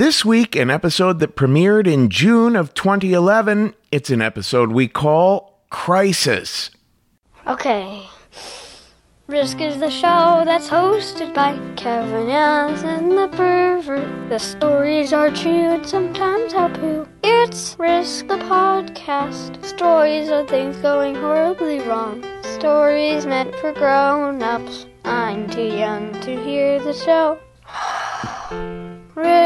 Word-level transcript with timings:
This 0.00 0.24
week, 0.24 0.56
an 0.56 0.70
episode 0.70 1.18
that 1.18 1.36
premiered 1.36 1.86
in 1.86 2.08
June 2.08 2.56
of 2.56 2.72
2011. 2.72 3.74
It's 3.92 4.08
an 4.08 4.22
episode 4.22 4.72
we 4.72 4.88
call 4.88 5.62
Crisis. 5.68 6.70
Okay. 7.46 8.08
Risk 9.26 9.60
is 9.60 9.78
the 9.78 9.90
show 9.90 10.40
that's 10.46 10.70
hosted 10.70 11.34
by 11.34 11.52
Kevin 11.76 12.30
and 12.30 13.12
the 13.12 13.28
pervert. 13.36 14.30
The 14.30 14.38
stories 14.38 15.12
are 15.12 15.30
true 15.30 15.68
and 15.74 15.86
sometimes 15.86 16.54
help 16.54 16.74
you. 16.78 17.06
It's 17.22 17.76
Risk 17.78 18.26
the 18.26 18.38
podcast. 18.38 19.62
Stories 19.66 20.30
of 20.30 20.48
things 20.48 20.78
going 20.78 21.14
horribly 21.14 21.80
wrong. 21.80 22.24
Stories 22.54 23.26
meant 23.26 23.54
for 23.56 23.74
grown 23.74 24.42
ups. 24.42 24.86
I'm 25.04 25.50
too 25.50 25.60
young 25.60 26.18
to 26.22 26.42
hear 26.42 26.80
the 26.80 26.94
show. 26.94 27.38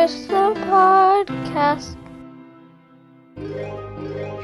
Risk 0.05 0.29
the 0.29 0.53
podcast. 0.67 1.97
You 3.39 3.47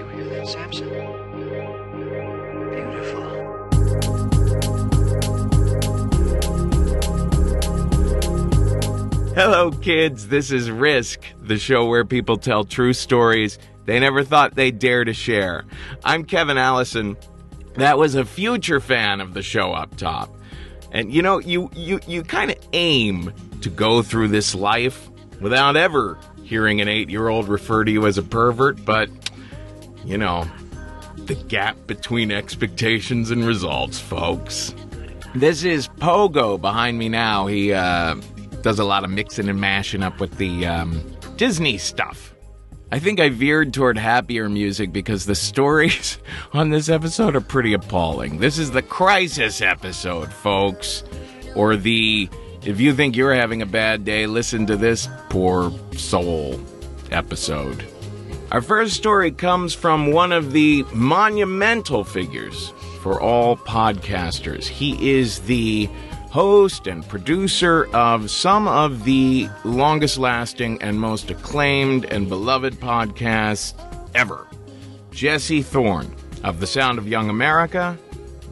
hear 0.09 0.25
that, 0.31 0.49
Samson? 0.49 0.89
Beautiful. 2.71 3.25
Hello, 9.35 9.71
kids. 9.71 10.29
This 10.29 10.51
is 10.51 10.71
Risk, 10.71 11.21
the 11.43 11.59
show 11.59 11.85
where 11.85 12.07
people 12.07 12.39
tell 12.39 12.65
true 12.65 12.95
stories 12.95 13.59
they 13.85 14.01
never 14.01 14.25
thought 14.25 14.55
they'd 14.55 14.79
dare 14.79 15.05
to 15.05 15.13
share. 15.13 15.67
I'm 16.03 16.25
Kevin 16.25 16.57
Allison. 16.57 17.19
That 17.75 17.99
was 17.99 18.15
a 18.15 18.25
future 18.25 18.81
fan 18.81 19.21
of 19.21 19.35
the 19.35 19.43
show 19.43 19.73
up 19.75 19.95
top. 19.99 20.35
And 20.91 21.13
you 21.13 21.21
know, 21.21 21.39
you 21.39 21.69
you 21.75 22.01
you 22.07 22.23
kind 22.23 22.51
of 22.51 22.57
aim 22.73 23.31
to 23.61 23.69
go 23.69 24.01
through 24.01 24.29
this 24.29 24.55
life 24.55 25.10
without 25.41 25.77
ever 25.77 26.19
hearing 26.45 26.81
an 26.81 26.89
8-year-old 26.89 27.49
refer 27.49 27.85
to 27.85 27.91
you 27.91 28.07
as 28.07 28.19
a 28.19 28.23
pervert, 28.23 28.85
but 28.85 29.09
you 30.05 30.19
know, 30.19 30.47
the 31.17 31.35
gap 31.35 31.77
between 31.87 32.31
expectations 32.31 33.31
and 33.31 33.47
results, 33.47 33.99
folks. 33.99 34.75
This 35.35 35.63
is 35.63 35.87
Pogo 35.89 36.61
behind 36.61 36.99
me 36.99 37.09
now. 37.09 37.47
He 37.47 37.73
uh, 37.73 38.17
does 38.63 38.79
a 38.79 38.85
lot 38.85 39.05
of 39.05 39.11
mixing 39.11 39.49
and 39.49 39.61
mashing 39.61 40.03
up 40.03 40.19
with 40.19 40.37
the 40.39 40.67
um, 40.67 41.01
Disney 41.37 41.79
stuff. 41.79 42.35
I 42.93 42.99
think 42.99 43.21
I 43.21 43.29
veered 43.29 43.73
toward 43.73 43.97
happier 43.97 44.49
music 44.49 44.93
because 44.93 45.27
the 45.27 45.37
stories 45.37 46.19
on 46.53 46.71
this 46.71 46.89
episode 46.89 47.37
are 47.37 47.41
pretty 47.41 47.73
appalling. 47.73 48.39
This 48.39 48.59
is 48.59 48.73
the 48.73 48.83
crisis 48.83 49.63
episode, 49.63 50.33
folks. 50.33 51.05
Or 51.55 51.77
the 51.77 52.29
if 52.65 52.81
you 52.81 52.95
think 52.95 53.17
you're 53.17 53.35
having 53.35 53.63
a 53.63 53.67
bad 53.67 54.05
day, 54.05 54.27
listen 54.27 54.67
to 54.67 54.77
this 54.77 55.09
poor 55.29 55.73
soul 55.97 56.61
episode. 57.11 57.85
Our 58.53 58.61
first 58.61 58.95
story 58.95 59.31
comes 59.31 59.75
from 59.75 60.13
one 60.13 60.33
of 60.33 60.53
the 60.53 60.85
monumental 60.93 62.05
figures 62.05 62.73
for 63.01 63.21
all 63.21 63.57
podcasters. 63.57 64.67
He 64.67 65.11
is 65.11 65.41
the 65.41 65.89
host 66.31 66.87
and 66.87 67.07
producer 67.09 67.89
of 67.95 68.31
some 68.31 68.69
of 68.69 69.05
the 69.05 69.49
longest 69.65 70.19
lasting 70.19 70.81
and 70.83 71.01
most 71.01 71.31
acclaimed 71.31 72.05
and 72.05 72.29
beloved 72.29 72.75
podcasts 72.75 73.75
ever. 74.15 74.47
Jesse 75.13 75.63
Thorn 75.63 76.15
of 76.45 76.61
The 76.61 76.67
Sound 76.67 76.99
of 76.99 77.09
Young 77.09 77.31
America, 77.31 77.99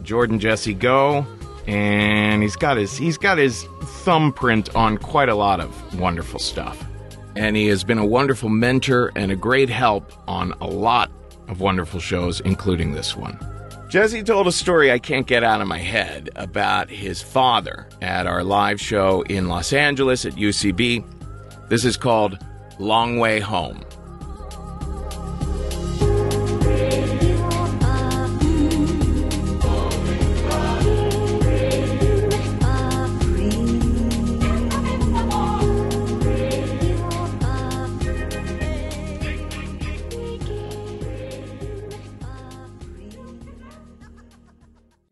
Jordan 0.03 0.39
Jesse 0.39 0.73
Go, 0.73 1.25
and 1.69 2.41
he's 2.41 2.55
got 2.55 2.77
his 2.77 2.97
he's 2.97 3.17
got 3.17 3.37
his 3.37 3.65
thumbprint 4.03 4.75
on 4.75 4.97
quite 4.97 5.29
a 5.29 5.35
lot 5.35 5.59
of 5.59 5.99
wonderful 5.99 6.39
stuff. 6.39 6.83
And 7.35 7.55
he 7.55 7.67
has 7.67 7.83
been 7.83 7.99
a 7.99 8.05
wonderful 8.05 8.49
mentor 8.49 9.11
and 9.15 9.31
a 9.31 9.35
great 9.35 9.69
help 9.69 10.11
on 10.27 10.53
a 10.61 10.67
lot 10.67 11.11
of 11.47 11.61
wonderful 11.61 11.99
shows, 11.99 12.41
including 12.41 12.93
this 12.93 13.15
one. 13.15 13.39
Jesse 13.87 14.23
told 14.23 14.47
a 14.47 14.51
story 14.51 14.91
I 14.91 14.97
can't 14.97 15.27
get 15.27 15.43
out 15.43 15.61
of 15.61 15.67
my 15.67 15.77
head 15.77 16.31
about 16.35 16.89
his 16.89 17.21
father 17.21 17.87
at 18.01 18.25
our 18.25 18.43
live 18.43 18.81
show 18.81 19.21
in 19.23 19.47
Los 19.47 19.71
Angeles 19.71 20.25
at 20.25 20.33
UCB. 20.33 21.05
This 21.69 21.85
is 21.85 21.97
called 21.97 22.39
Long 22.79 23.19
Way 23.19 23.39
Home. 23.39 23.83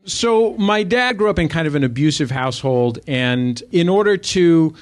So 0.08 0.54
my 0.54 0.84
dad 0.84 1.18
grew 1.18 1.30
up 1.30 1.38
in 1.38 1.50
kind 1.50 1.68
of 1.68 1.76
an 1.76 1.84
abusive 1.84 2.32
household, 2.32 3.00
and 3.08 3.62
in 3.72 3.90
order 3.90 4.16
to 4.16 4.74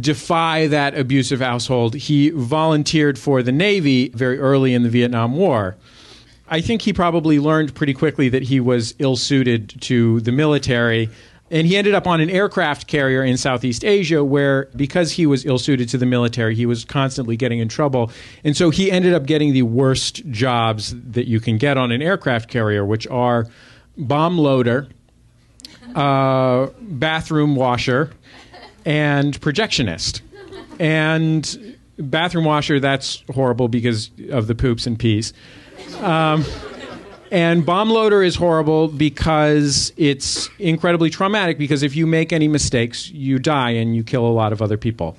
defy 0.00 0.66
that 0.68 0.96
abusive 0.96 1.40
household, 1.40 1.94
he 1.94 2.30
volunteered 2.30 3.18
for 3.18 3.42
the 3.42 3.52
Navy 3.52 4.08
very 4.10 4.38
early 4.38 4.72
in 4.72 4.82
the 4.82 4.88
Vietnam 4.88 5.36
War. 5.36 5.76
I 6.48 6.60
think 6.60 6.82
he 6.82 6.92
probably 6.92 7.38
learned 7.38 7.74
pretty 7.74 7.92
quickly 7.92 8.28
that 8.30 8.44
he 8.44 8.60
was 8.60 8.94
ill 8.98 9.16
suited 9.16 9.80
to 9.82 10.20
the 10.20 10.32
military. 10.32 11.10
And 11.50 11.66
he 11.66 11.76
ended 11.76 11.94
up 11.94 12.06
on 12.06 12.22
an 12.22 12.30
aircraft 12.30 12.86
carrier 12.86 13.22
in 13.22 13.36
Southeast 13.36 13.84
Asia 13.84 14.24
where, 14.24 14.70
because 14.74 15.12
he 15.12 15.26
was 15.26 15.44
ill 15.44 15.58
suited 15.58 15.90
to 15.90 15.98
the 15.98 16.06
military, 16.06 16.54
he 16.54 16.64
was 16.64 16.84
constantly 16.84 17.36
getting 17.36 17.58
in 17.58 17.68
trouble. 17.68 18.10
And 18.42 18.56
so 18.56 18.70
he 18.70 18.90
ended 18.90 19.12
up 19.12 19.26
getting 19.26 19.52
the 19.52 19.62
worst 19.62 20.26
jobs 20.30 20.94
that 21.12 21.28
you 21.28 21.40
can 21.40 21.58
get 21.58 21.76
on 21.76 21.92
an 21.92 22.00
aircraft 22.00 22.48
carrier, 22.48 22.86
which 22.86 23.06
are 23.08 23.46
bomb 23.96 24.38
loader, 24.38 24.88
uh, 25.94 26.68
bathroom 26.80 27.56
washer, 27.56 28.12
and 28.84 29.40
projectionist. 29.40 30.20
And 30.78 31.76
bathroom 31.98 32.44
washer, 32.44 32.80
that's 32.80 33.22
horrible 33.32 33.68
because 33.68 34.10
of 34.30 34.46
the 34.46 34.54
poops 34.54 34.86
and 34.86 34.98
pees. 34.98 35.32
Um, 36.00 36.44
and 37.30 37.64
bomb 37.64 37.88
loader 37.88 38.22
is 38.22 38.36
horrible 38.36 38.88
because 38.88 39.92
it's 39.96 40.50
incredibly 40.58 41.08
traumatic 41.08 41.56
because 41.56 41.82
if 41.82 41.96
you 41.96 42.06
make 42.06 42.32
any 42.32 42.46
mistakes, 42.46 43.10
you 43.10 43.38
die 43.38 43.70
and 43.70 43.96
you 43.96 44.04
kill 44.04 44.26
a 44.26 44.34
lot 44.34 44.52
of 44.52 44.60
other 44.60 44.76
people 44.76 45.16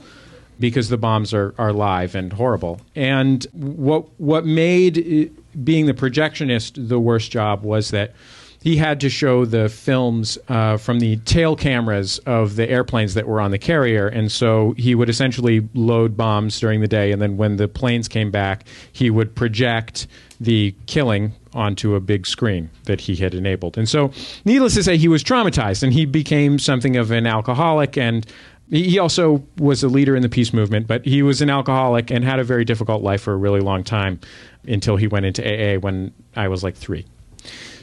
because 0.60 0.90
the 0.90 0.98
bombs 0.98 1.34
are, 1.34 1.56
are 1.58 1.74
live 1.74 2.14
and 2.14 2.32
horrible. 2.32 2.80
And 2.96 3.44
what 3.52 4.08
what 4.20 4.46
made 4.46 5.36
being 5.64 5.88
the 5.88 5.94
projectionist 5.94 6.88
the 6.88 7.00
worst 7.00 7.32
job 7.32 7.64
was 7.64 7.90
that 7.90 8.14
he 8.64 8.78
had 8.78 9.02
to 9.02 9.10
show 9.10 9.44
the 9.44 9.68
films 9.68 10.38
uh, 10.48 10.78
from 10.78 11.02
the 11.02 11.18
tail 11.18 11.54
cameras 11.54 12.20
of 12.20 12.56
the 12.56 12.70
airplanes 12.70 13.14
that 13.14 13.28
were 13.28 13.42
on 13.42 13.52
the 13.52 13.58
carrier. 13.58 14.08
And 14.08 14.32
so 14.32 14.74
he 14.78 14.96
would 14.96 15.10
essentially 15.10 15.68
load 15.74 16.16
bombs 16.16 16.62
during 16.62 16.80
the 16.80 16.88
day. 16.88 17.12
And 17.12 17.22
then 17.22 17.36
when 17.36 17.58
the 17.58 17.68
planes 17.68 18.08
came 18.08 18.32
back, 18.32 18.66
he 18.94 19.10
would 19.10 19.36
project 19.36 20.08
the 20.40 20.74
killing 20.86 21.34
onto 21.54 21.94
a 21.96 22.00
big 22.00 22.26
screen 22.26 22.70
that 22.86 23.02
he 23.02 23.18
had 23.18 23.34
enabled. 23.34 23.78
And 23.78 23.90
so, 23.90 24.14
needless 24.46 24.76
to 24.76 24.84
say, 24.84 24.96
he 24.96 25.10
was 25.10 25.26
traumatized 25.26 25.84
and 25.84 25.92
he 25.92 26.06
became 26.06 26.58
something 26.58 26.96
of 26.96 27.12
an 27.12 27.28
alcoholic. 27.28 27.98
And 27.98 28.26
he 28.70 28.98
also 28.98 29.44
was 29.58 29.84
a 29.84 29.90
leader 29.90 30.16
in 30.16 30.22
the 30.22 30.30
peace 30.30 30.54
movement, 30.54 30.88
but 30.88 31.06
he 31.06 31.22
was 31.22 31.42
an 31.42 31.50
alcoholic 31.50 32.12
and 32.12 32.24
had 32.24 32.40
a 32.40 32.46
very 32.46 32.64
difficult 32.64 33.04
life 33.04 33.24
for 33.24 33.34
a 33.34 33.38
really 33.38 33.60
long 33.60 33.84
time 33.84 34.22
until 34.66 34.96
he 34.96 35.08
went 35.08 35.26
into 35.26 35.44
AA 35.44 35.80
when 35.80 36.14
I 36.34 36.48
was 36.48 36.64
like 36.64 36.78
three. 36.78 37.06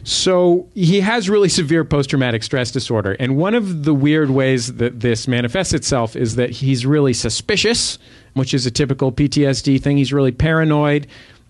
So 0.05 0.69
he 0.75 1.01
has 1.01 1.29
really 1.29 1.49
severe 1.49 1.85
post 1.85 2.11
traumatic 2.11 2.43
stress 2.43 2.71
disorder. 2.71 3.17
And 3.19 3.37
one 3.37 3.55
of 3.55 3.85
the 3.85 3.95
weird 3.95 4.31
ways 4.31 4.75
that 4.77 5.01
this 5.01 5.29
manifests 5.29 5.73
itself 5.73 6.17
is 6.17 6.37
that 6.37 6.51
he's 6.51 6.87
really 6.87 7.13
suspicious, 7.13 7.99
which 8.35 8.55
is 8.55 8.67
a 8.67 8.71
typical 8.71 9.13
PTSD 9.13 9.81
thing. 9.81 9.97
He's 9.97 10.13
really 10.13 10.33
paranoid. 10.33 11.07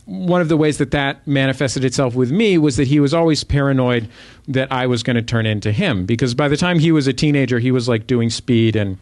One 0.07 0.41
of 0.41 0.49
the 0.49 0.57
ways 0.57 0.79
that 0.79 0.91
that 0.91 1.25
manifested 1.27 1.85
itself 1.85 2.15
with 2.15 2.33
me 2.33 2.59
was 2.59 2.77
that 2.77 2.89
he 2.89 2.99
was 2.99 3.15
always 3.15 3.45
paranoid 3.45 4.09
that 4.49 4.73
I 4.73 4.87
was 4.87 5.03
going 5.03 5.17
to 5.17 5.23
turn 5.23 5.47
into 5.47 5.71
him. 5.71 6.05
Because 6.05 6.35
by 6.35 6.49
the 6.49 6.57
time 6.57 6.79
he 6.81 6.91
was 6.91 7.07
a 7.07 7.13
teenager, 7.13 7.61
he 7.61 7.71
was 7.71 7.89
like 7.89 8.07
doing 8.07 8.31
speed 8.31 8.75
and 8.75 8.99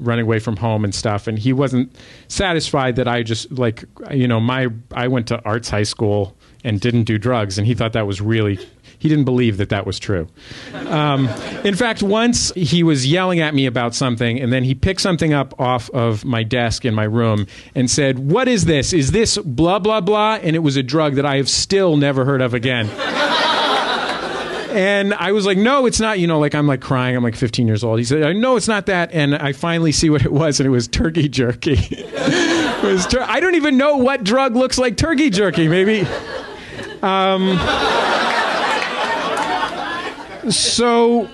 running 0.00 0.24
away 0.24 0.38
from 0.38 0.56
home 0.56 0.84
and 0.84 0.94
stuff 0.94 1.26
and 1.26 1.38
he 1.38 1.52
wasn't 1.52 1.94
satisfied 2.28 2.96
that 2.96 3.06
I 3.06 3.22
just 3.22 3.52
like 3.52 3.84
you 4.10 4.26
know 4.26 4.40
my 4.40 4.68
I 4.92 5.08
went 5.08 5.26
to 5.28 5.42
arts 5.44 5.68
high 5.68 5.82
school 5.82 6.34
and 6.64 6.80
didn't 6.80 7.04
do 7.04 7.18
drugs 7.18 7.58
and 7.58 7.66
he 7.66 7.74
thought 7.74 7.92
that 7.92 8.06
was 8.06 8.20
really 8.20 8.58
he 9.02 9.08
didn't 9.08 9.24
believe 9.24 9.56
that 9.56 9.70
that 9.70 9.84
was 9.84 9.98
true. 9.98 10.28
Um, 10.72 11.26
in 11.64 11.74
fact, 11.74 12.04
once 12.04 12.52
he 12.54 12.84
was 12.84 13.04
yelling 13.04 13.40
at 13.40 13.52
me 13.52 13.66
about 13.66 13.96
something, 13.96 14.40
and 14.40 14.52
then 14.52 14.62
he 14.62 14.76
picked 14.76 15.00
something 15.00 15.32
up 15.32 15.58
off 15.58 15.90
of 15.90 16.24
my 16.24 16.44
desk 16.44 16.84
in 16.84 16.94
my 16.94 17.02
room 17.02 17.48
and 17.74 17.90
said, 17.90 18.20
What 18.20 18.46
is 18.46 18.64
this? 18.64 18.92
Is 18.92 19.10
this 19.10 19.38
blah, 19.38 19.80
blah, 19.80 20.00
blah? 20.00 20.34
And 20.40 20.54
it 20.54 20.60
was 20.60 20.76
a 20.76 20.84
drug 20.84 21.16
that 21.16 21.26
I 21.26 21.38
have 21.38 21.48
still 21.48 21.96
never 21.96 22.24
heard 22.24 22.40
of 22.40 22.54
again. 22.54 22.88
And 24.72 25.12
I 25.12 25.32
was 25.32 25.44
like, 25.44 25.58
no, 25.58 25.84
it's 25.84 26.00
not. 26.00 26.18
You 26.18 26.26
know, 26.26 26.38
like 26.38 26.54
I'm 26.54 26.66
like 26.66 26.80
crying. 26.80 27.14
I'm 27.14 27.22
like 27.22 27.36
15 27.36 27.66
years 27.66 27.84
old. 27.84 27.98
He 27.98 28.06
said, 28.06 28.34
no, 28.36 28.56
it's 28.56 28.68
not 28.68 28.86
that. 28.86 29.12
And 29.12 29.34
I 29.34 29.52
finally 29.52 29.92
see 29.92 30.08
what 30.08 30.24
it 30.24 30.32
was, 30.32 30.60
and 30.60 30.66
it 30.66 30.70
was 30.70 30.88
turkey 30.88 31.28
jerky. 31.28 31.76
tur- 31.76 33.26
I 33.28 33.38
don't 33.38 33.56
even 33.56 33.76
know 33.76 33.98
what 33.98 34.24
drug 34.24 34.56
looks 34.56 34.78
like 34.78 34.96
turkey 34.96 35.28
jerky. 35.28 35.68
Maybe. 35.68 36.06
Um, 37.02 37.58
so 40.50 41.28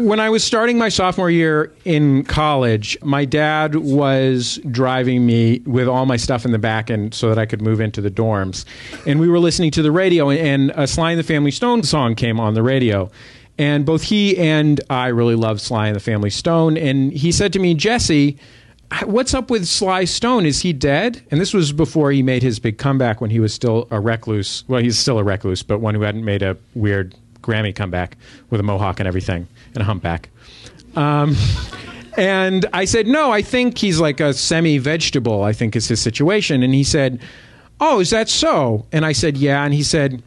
when 0.00 0.18
I 0.18 0.30
was 0.30 0.42
starting 0.42 0.78
my 0.78 0.88
sophomore 0.88 1.30
year 1.30 1.72
in 1.84 2.24
college, 2.24 2.96
my 3.02 3.26
dad 3.26 3.76
was 3.76 4.58
driving 4.70 5.26
me 5.26 5.60
with 5.66 5.88
all 5.88 6.06
my 6.06 6.16
stuff 6.16 6.46
in 6.46 6.52
the 6.52 6.58
back 6.58 6.88
and 6.88 7.12
so 7.12 7.28
that 7.28 7.38
I 7.38 7.44
could 7.44 7.60
move 7.60 7.82
into 7.82 8.00
the 8.00 8.10
dorms. 8.10 8.64
And 9.06 9.20
we 9.20 9.28
were 9.28 9.38
listening 9.38 9.70
to 9.72 9.82
the 9.82 9.92
radio 9.92 10.30
and 10.30 10.72
a 10.74 10.86
Sly 10.86 11.10
and 11.10 11.18
the 11.18 11.24
Family 11.24 11.50
Stone 11.50 11.82
song 11.82 12.14
came 12.14 12.40
on 12.40 12.54
the 12.54 12.62
radio. 12.62 13.10
And 13.58 13.84
both 13.84 14.02
he 14.02 14.38
and 14.38 14.80
I 14.88 15.08
really 15.08 15.34
loved 15.34 15.60
Sly 15.60 15.88
and 15.88 15.96
the 15.96 16.00
Family 16.00 16.30
Stone. 16.30 16.78
And 16.78 17.12
he 17.12 17.30
said 17.30 17.52
to 17.52 17.58
me, 17.58 17.74
Jesse, 17.74 18.38
what's 19.04 19.34
up 19.34 19.50
with 19.50 19.66
Sly 19.66 20.06
Stone? 20.06 20.46
Is 20.46 20.62
he 20.62 20.72
dead? 20.72 21.22
And 21.30 21.38
this 21.38 21.52
was 21.52 21.72
before 21.72 22.10
he 22.10 22.22
made 22.22 22.42
his 22.42 22.58
big 22.58 22.78
comeback 22.78 23.20
when 23.20 23.28
he 23.28 23.38
was 23.38 23.52
still 23.52 23.86
a 23.90 24.00
recluse. 24.00 24.64
Well, 24.66 24.80
he's 24.80 24.98
still 24.98 25.18
a 25.18 25.24
recluse, 25.24 25.62
but 25.62 25.80
one 25.80 25.94
who 25.94 26.00
hadn't 26.00 26.24
made 26.24 26.42
a 26.42 26.56
weird 26.74 27.14
Grammy 27.42 27.74
comeback 27.74 28.16
with 28.50 28.60
a 28.60 28.62
mohawk 28.62 29.00
and 29.00 29.06
everything 29.06 29.46
and 29.74 29.82
a 29.82 29.84
humpback. 29.84 30.28
Um, 30.96 31.36
and 32.16 32.66
I 32.72 32.84
said, 32.84 33.06
no, 33.06 33.30
I 33.30 33.42
think 33.42 33.78
he's 33.78 34.00
like 34.00 34.20
a 34.20 34.32
semi 34.34 34.78
vegetable, 34.78 35.42
I 35.42 35.52
think 35.52 35.76
is 35.76 35.88
his 35.88 36.00
situation. 36.00 36.62
And 36.62 36.74
he 36.74 36.84
said, 36.84 37.20
oh, 37.80 38.00
is 38.00 38.10
that 38.10 38.28
so? 38.28 38.86
And 38.92 39.04
I 39.04 39.12
said, 39.12 39.36
yeah. 39.36 39.64
And 39.64 39.72
he 39.72 39.82
said, 39.82 40.22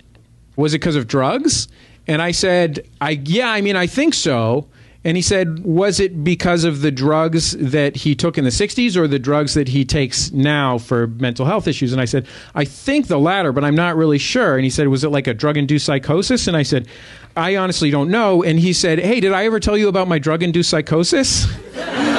was 0.55 0.73
it 0.73 0.79
because 0.79 0.95
of 0.95 1.07
drugs? 1.07 1.67
And 2.07 2.21
I 2.21 2.31
said, 2.31 2.87
I, 2.99 3.11
yeah, 3.23 3.49
I 3.49 3.61
mean, 3.61 3.75
I 3.75 3.87
think 3.87 4.13
so. 4.13 4.67
And 5.05 5.17
he 5.17 5.21
said, 5.21 5.59
was 5.59 5.99
it 5.99 6.23
because 6.23 6.63
of 6.63 6.81
the 6.81 6.91
drugs 6.91 7.51
that 7.57 7.97
he 7.97 8.15
took 8.15 8.37
in 8.37 8.45
the 8.45 8.49
60s 8.49 8.95
or 8.95 9.07
the 9.07 9.19
drugs 9.19 9.53
that 9.53 9.67
he 9.67 9.83
takes 9.83 10.31
now 10.31 10.77
for 10.77 11.07
mental 11.07 11.45
health 11.45 11.67
issues? 11.67 11.91
And 11.91 12.01
I 12.01 12.05
said, 12.05 12.25
I 12.55 12.63
think 12.63 13.07
the 13.07 13.19
latter, 13.19 13.51
but 13.51 13.65
I'm 13.65 13.75
not 13.75 13.97
really 13.97 14.17
sure. 14.17 14.55
And 14.55 14.63
he 14.63 14.69
said, 14.69 14.87
was 14.87 15.03
it 15.03 15.09
like 15.09 15.27
a 15.27 15.33
drug 15.33 15.57
induced 15.57 15.85
psychosis? 15.85 16.47
And 16.47 16.55
I 16.55 16.63
said, 16.63 16.87
I 17.35 17.57
honestly 17.57 17.91
don't 17.91 18.11
know. 18.11 18.43
And 18.43 18.59
he 18.59 18.71
said, 18.71 18.99
hey, 18.99 19.19
did 19.19 19.33
I 19.33 19.45
ever 19.45 19.59
tell 19.59 19.77
you 19.77 19.89
about 19.89 20.07
my 20.07 20.19
drug 20.19 20.41
induced 20.41 20.69
psychosis? 20.69 21.47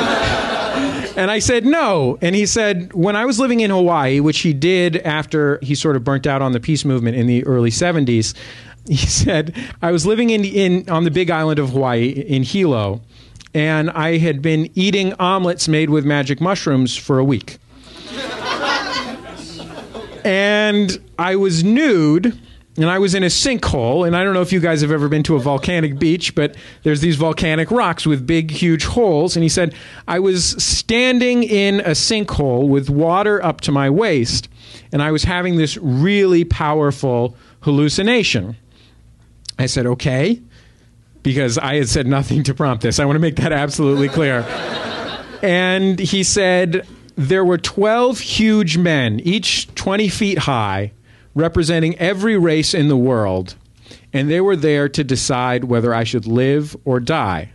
And 1.17 1.31
I 1.31 1.39
said, 1.39 1.65
no. 1.65 2.19
And 2.21 2.35
he 2.35 2.45
said, 2.45 2.93
when 2.93 3.15
I 3.15 3.25
was 3.25 3.39
living 3.39 3.61
in 3.61 3.71
Hawaii, 3.71 4.19
which 4.19 4.41
he 4.41 4.53
did 4.53 4.97
after 4.99 5.61
he 5.63 5.77
sort 5.77 5.95
of 5.95 6.03
burnt 6.03 6.27
out 6.27 6.43
on 6.43 6.53
the 6.53 6.59
peace 6.59 6.85
movement 6.85 7.17
in 7.17 7.29
the 7.29 7.47
early 7.47 7.71
70s, 7.71 8.35
he 8.87 8.97
said, 8.97 9.57
I 9.83 9.91
was 9.93 10.07
living 10.07 10.31
in, 10.31 10.45
in 10.45 10.89
on 10.89 11.05
the 11.05 11.11
big 11.11 11.31
island 11.31 11.59
of 11.59 11.71
Hawaii 11.71 12.09
in 12.09 12.43
Hilo, 12.43 13.01
and 13.53 13.91
I 13.91 14.19
had 14.19 14.43
been 14.43 14.71
eating 14.75 15.13
omelets 15.15 15.69
made 15.69 15.91
with 15.91 16.05
magic 16.05 16.41
mushrooms 16.41 16.97
for 16.97 17.19
a 17.19 17.25
week. 17.25 17.59
and 20.25 20.99
I 21.19 21.37
was 21.37 21.63
nude 21.63 22.39
and 22.77 22.87
I 22.87 22.99
was 22.99 23.15
in 23.15 23.23
a 23.23 23.29
sinkhole. 23.29 24.07
And 24.07 24.17
I 24.17 24.25
don't 24.25 24.35
know 24.35 24.41
if 24.41 24.53
you 24.53 24.61
guys 24.61 24.81
have 24.81 24.91
ever 24.91 25.09
been 25.09 25.23
to 25.25 25.37
a 25.37 25.39
volcanic 25.39 25.99
beach, 25.99 26.35
but 26.35 26.57
there's 26.83 27.01
these 27.01 27.17
volcanic 27.17 27.71
rocks 27.71 28.07
with 28.07 28.27
big, 28.27 28.51
huge 28.51 28.85
holes. 28.85 29.37
And 29.37 29.43
he 29.43 29.49
said, 29.49 29.75
I 30.09 30.19
was 30.19 30.45
standing 30.63 31.45
in 31.45 31.81
a 31.81 31.91
sinkhole 31.91 32.69
with 32.69 32.91
water 32.91 33.43
up 33.45 33.61
to 33.63 33.73
my 33.73 33.89
waist, 33.91 34.49
and 34.93 35.03
I 35.03 35.13
was 35.13 35.25
having 35.25 35.57
this 35.57 35.77
really 35.77 36.45
powerful 36.45 37.37
hallucination. 37.61 38.57
I 39.59 39.67
said, 39.67 39.87
okay, 39.87 40.41
because 41.23 41.59
I 41.59 41.77
had 41.77 41.89
said 41.89 42.07
nothing 42.07 42.43
to 42.45 42.55
prompt 42.55 42.83
this. 42.83 42.99
I 42.99 43.05
want 43.05 43.17
to 43.17 43.21
make 43.21 43.37
that 43.37 43.53
absolutely 43.53 44.09
clear. 44.09 44.43
and 45.43 45.99
he 45.99 46.23
said, 46.23 46.87
there 47.17 47.45
were 47.45 47.59
12 47.59 48.21
huge 48.21 48.77
men, 48.77 49.21
each 49.21 49.73
20 49.75 50.09
feet 50.09 50.39
high, 50.39 50.93
representing 51.35 51.97
every 51.99 52.37
race 52.37 52.75
in 52.75 52.89
the 52.89 52.97
world, 52.97 53.55
and 54.13 54.31
they 54.31 54.41
were 54.41 54.57
there 54.57 54.89
to 54.89 55.05
decide 55.05 55.65
whether 55.65 55.95
I 55.95 56.05
should 56.05 56.27
live 56.27 56.77
or 56.85 57.01
die. 57.01 57.51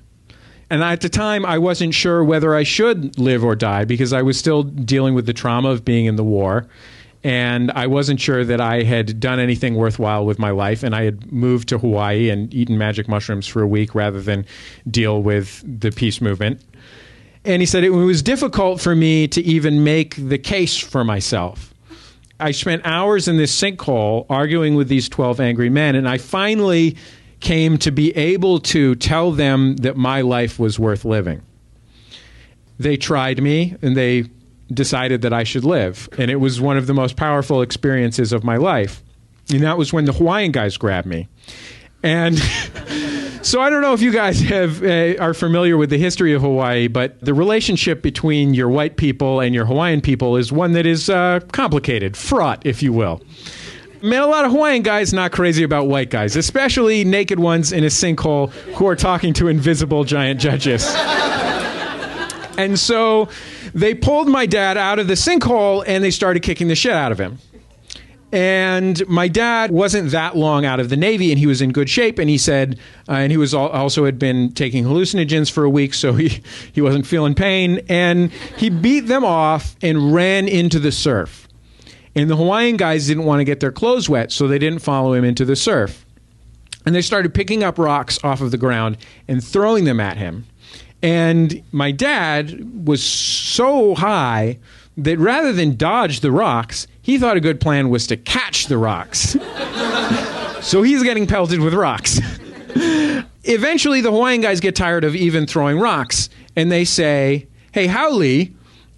And 0.70 0.84
at 0.84 1.02
the 1.02 1.10
time, 1.10 1.46
I 1.46 1.58
wasn't 1.58 1.96
sure 1.96 2.24
whether 2.24 2.56
I 2.56 2.64
should 2.64 3.18
live 3.18 3.44
or 3.44 3.56
die 3.56 3.86
because 3.86 4.14
I 4.14 4.22
was 4.22 4.38
still 4.38 4.64
dealing 4.64 5.16
with 5.16 5.26
the 5.26 5.34
trauma 5.34 5.70
of 5.70 5.84
being 5.84 6.06
in 6.06 6.16
the 6.16 6.24
war 6.24 6.68
and 7.24 7.72
I 7.72 7.88
wasn't 7.88 8.22
sure 8.22 8.46
that 8.46 8.62
I 8.62 8.84
had 8.84 9.20
done 9.20 9.40
anything 9.40 9.76
worthwhile 9.76 10.26
with 10.26 10.40
my 10.40 10.52
life. 10.52 10.84
And 10.84 10.96
I 10.96 11.04
had 11.04 11.32
moved 11.32 11.68
to 11.70 11.78
Hawaii 11.78 12.30
and 12.30 12.54
eaten 12.54 12.78
magic 12.78 13.10
mushrooms 13.10 13.46
for 13.46 13.62
a 13.62 13.68
week 13.68 13.94
rather 13.94 14.22
than 14.22 14.46
deal 14.90 15.22
with 15.22 15.64
the 15.82 15.92
peace 15.92 16.22
movement. 16.22 16.62
And 17.44 17.62
he 17.62 17.66
said 17.66 17.84
it 17.84 17.90
was 17.90 18.22
difficult 18.22 18.80
for 18.80 18.96
me 18.96 19.28
to 19.30 19.42
even 19.42 19.84
make 19.84 20.16
the 20.16 20.38
case 20.38 20.78
for 20.78 21.04
myself. 21.04 21.74
I 22.40 22.52
spent 22.52 22.86
hours 22.86 23.28
in 23.28 23.36
this 23.36 23.58
sinkhole 23.58 24.26
arguing 24.30 24.76
with 24.76 24.88
these 24.88 25.10
12 25.10 25.42
angry 25.42 25.70
men, 25.70 25.96
and 25.96 26.08
I 26.08 26.18
finally 26.18 26.96
came 27.42 27.78
to 27.80 27.92
be 27.92 28.16
able 28.16 28.60
to 28.60 28.96
tell 28.96 29.32
them 29.32 29.76
that 29.78 29.98
my 29.98 30.22
life 30.22 30.58
was 30.58 30.80
worth 30.80 31.04
living. 31.04 31.42
They 32.78 32.96
tried 32.96 33.42
me 33.42 33.76
and 33.82 33.96
they 33.96 34.26
decided 34.74 35.22
that 35.22 35.34
I 35.34 35.44
should 35.44 35.64
live. 35.64 36.10
And 36.18 36.30
it 36.30 36.38
was 36.38 36.62
one 36.62 36.78
of 36.78 36.88
the 36.88 36.94
most 36.94 37.16
powerful 37.16 37.62
experiences 37.62 38.34
of 38.34 38.44
my 38.44 38.58
life. 38.58 39.04
And 39.52 39.64
that 39.64 39.78
was 39.78 39.92
when 39.92 40.06
the 40.06 40.14
Hawaiian 40.14 40.52
guys 40.52 40.78
grabbed 40.78 41.08
me. 41.08 41.28
And 42.04 42.38
so 43.42 43.62
I 43.62 43.70
don't 43.70 43.82
know 43.82 43.94
if 43.94 44.02
you 44.02 44.12
guys 44.12 44.40
have 44.42 44.84
uh, 44.84 45.16
are 45.20 45.34
familiar 45.34 45.76
with 45.76 45.90
the 45.90 45.98
history 45.98 46.34
of 46.34 46.42
Hawaii, 46.42 46.88
but 46.88 47.20
the 47.22 47.34
relationship 47.34 48.02
between 48.02 48.54
your 48.54 48.70
white 48.70 48.98
people 48.98 49.40
and 49.40 49.56
your 49.56 49.66
Hawaiian 49.66 50.02
people 50.02 50.38
is 50.38 50.52
one 50.52 50.74
that 50.74 50.86
is 50.86 51.10
uh, 51.10 51.40
complicated, 51.52 52.16
fraught, 52.16 52.66
if 52.66 52.84
you 52.84 52.94
will. 52.94 53.22
Man, 54.02 54.22
a 54.22 54.28
lot 54.28 54.46
of 54.46 54.52
Hawaiian 54.52 54.82
guys 54.82 55.12
not 55.12 55.34
crazy 55.34 55.64
about 55.64 55.88
white 55.88 56.10
guys, 56.10 56.38
especially 56.38 57.04
naked 57.04 57.38
ones 57.38 57.74
in 57.74 57.84
a 57.84 57.88
sinkhole 57.88 58.50
who 58.76 58.88
are 58.88 58.96
talking 58.96 59.34
to 59.34 59.50
invisible 59.50 60.06
giant 60.06 60.40
judges. 60.40 60.86
and 62.60 62.78
so 62.78 63.30
they 63.74 63.94
pulled 63.96 64.28
my 64.28 64.46
dad 64.46 64.78
out 64.78 65.00
of 65.00 65.08
the 65.08 65.14
sinkhole 65.14 65.84
and 65.88 66.04
they 66.04 66.12
started 66.12 66.44
kicking 66.44 66.68
the 66.68 66.76
shit 66.76 66.92
out 66.92 67.12
of 67.12 67.20
him. 67.20 67.40
And 68.32 69.08
my 69.08 69.28
dad 69.28 69.72
wasn't 69.72 70.12
that 70.12 70.38
long 70.38 70.64
out 70.64 70.80
of 70.80 70.90
the 70.90 70.98
Navy, 70.98 71.32
and 71.32 71.40
he 71.40 71.48
was 71.48 71.64
in 71.64 71.72
good 71.72 71.90
shape. 71.90 72.20
And 72.20 72.30
he 72.30 72.38
said, 72.38 72.78
uh, 73.08 73.14
and 73.14 73.32
he 73.32 73.38
was 73.38 73.56
al- 73.56 73.70
also 73.70 74.06
had 74.06 74.20
been 74.20 74.52
taking 74.52 74.84
hallucinogens 74.84 75.50
for 75.50 75.64
a 75.64 75.70
week, 75.70 75.96
so 75.96 76.14
he 76.14 76.44
he 76.74 76.82
wasn't 76.82 77.08
feeling 77.08 77.34
pain. 77.34 77.82
And 77.90 78.32
he 78.58 78.70
beat 78.70 79.08
them 79.08 79.24
off 79.24 79.76
and 79.82 80.14
ran 80.14 80.48
into 80.48 80.80
the 80.80 80.92
surf. 80.92 81.48
And 82.16 82.30
the 82.30 82.36
Hawaiian 82.36 82.78
guys 82.78 83.08
didn't 83.08 83.24
want 83.24 83.40
to 83.40 83.46
get 83.46 83.62
their 83.62 83.72
clothes 83.72 84.10
wet, 84.10 84.32
so 84.32 84.48
they 84.48 84.60
didn't 84.60 84.80
follow 84.80 85.14
him 85.14 85.24
into 85.24 85.46
the 85.46 85.56
surf. 85.56 86.06
And 86.86 86.94
they 86.94 87.02
started 87.02 87.34
picking 87.34 87.64
up 87.64 87.80
rocks 87.80 88.20
off 88.24 88.42
of 88.42 88.52
the 88.52 88.58
ground 88.58 88.98
and 89.28 89.44
throwing 89.44 89.86
them 89.86 90.00
at 90.00 90.18
him. 90.18 90.46
And 91.02 91.64
my 91.72 91.92
dad 91.92 92.86
was 92.86 93.02
so 93.02 93.96
high 93.96 94.60
that 94.98 95.18
rather 95.18 95.54
than 95.54 95.78
dodge 95.78 96.20
the 96.20 96.32
rocks, 96.32 96.88
he 97.02 97.18
thought 97.18 97.38
a 97.38 97.40
good 97.40 97.62
plan 97.62 97.90
was 97.90 98.06
to 98.08 98.18
catch 98.18 98.68
the 98.68 98.78
rocks. 98.78 99.38
so 100.62 100.84
he's 100.84 101.04
getting 101.04 101.26
pelted 101.26 101.62
with 101.62 101.74
rocks. 101.74 102.20
Eventually, 103.44 104.02
the 104.02 104.12
Hawaiian 104.12 104.42
guys 104.42 104.60
get 104.60 104.76
tired 104.76 105.04
of 105.04 105.16
even 105.16 105.48
throwing 105.48 105.80
rocks 105.80 106.30
and 106.56 106.72
they 106.72 106.86
say, 106.86 107.48
Hey, 107.72 107.88
haole, 107.88 108.48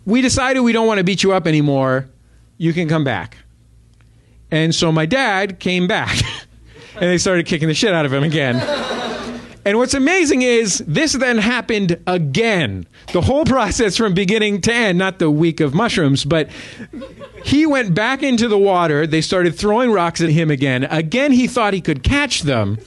we 0.05 0.21
decided 0.21 0.61
we 0.61 0.73
don't 0.73 0.87
want 0.87 0.97
to 0.97 1.03
beat 1.03 1.23
you 1.23 1.33
up 1.33 1.45
anymore. 1.45 2.09
You 2.57 2.73
can 2.73 2.89
come 2.89 3.03
back. 3.03 3.37
And 4.49 4.73
so 4.73 4.91
my 4.91 5.05
dad 5.05 5.59
came 5.59 5.87
back 5.87 6.17
and 6.95 7.03
they 7.03 7.17
started 7.17 7.45
kicking 7.45 7.67
the 7.67 7.73
shit 7.73 7.93
out 7.93 8.05
of 8.05 8.11
him 8.11 8.23
again. 8.23 8.55
And 9.63 9.77
what's 9.77 9.93
amazing 9.93 10.41
is 10.41 10.79
this 10.87 11.13
then 11.13 11.37
happened 11.37 12.01
again. 12.07 12.87
The 13.13 13.21
whole 13.21 13.45
process 13.45 13.95
from 13.95 14.13
beginning 14.13 14.61
to 14.61 14.73
end, 14.73 14.97
not 14.97 15.19
the 15.19 15.29
week 15.29 15.59
of 15.59 15.73
mushrooms, 15.75 16.25
but 16.25 16.49
he 17.43 17.65
went 17.65 17.93
back 17.93 18.23
into 18.23 18.47
the 18.47 18.57
water. 18.57 19.05
They 19.05 19.21
started 19.21 19.55
throwing 19.55 19.91
rocks 19.91 20.21
at 20.21 20.29
him 20.29 20.49
again. 20.49 20.85
Again, 20.85 21.31
he 21.31 21.47
thought 21.47 21.73
he 21.73 21.81
could 21.81 22.01
catch 22.03 22.41
them. 22.41 22.79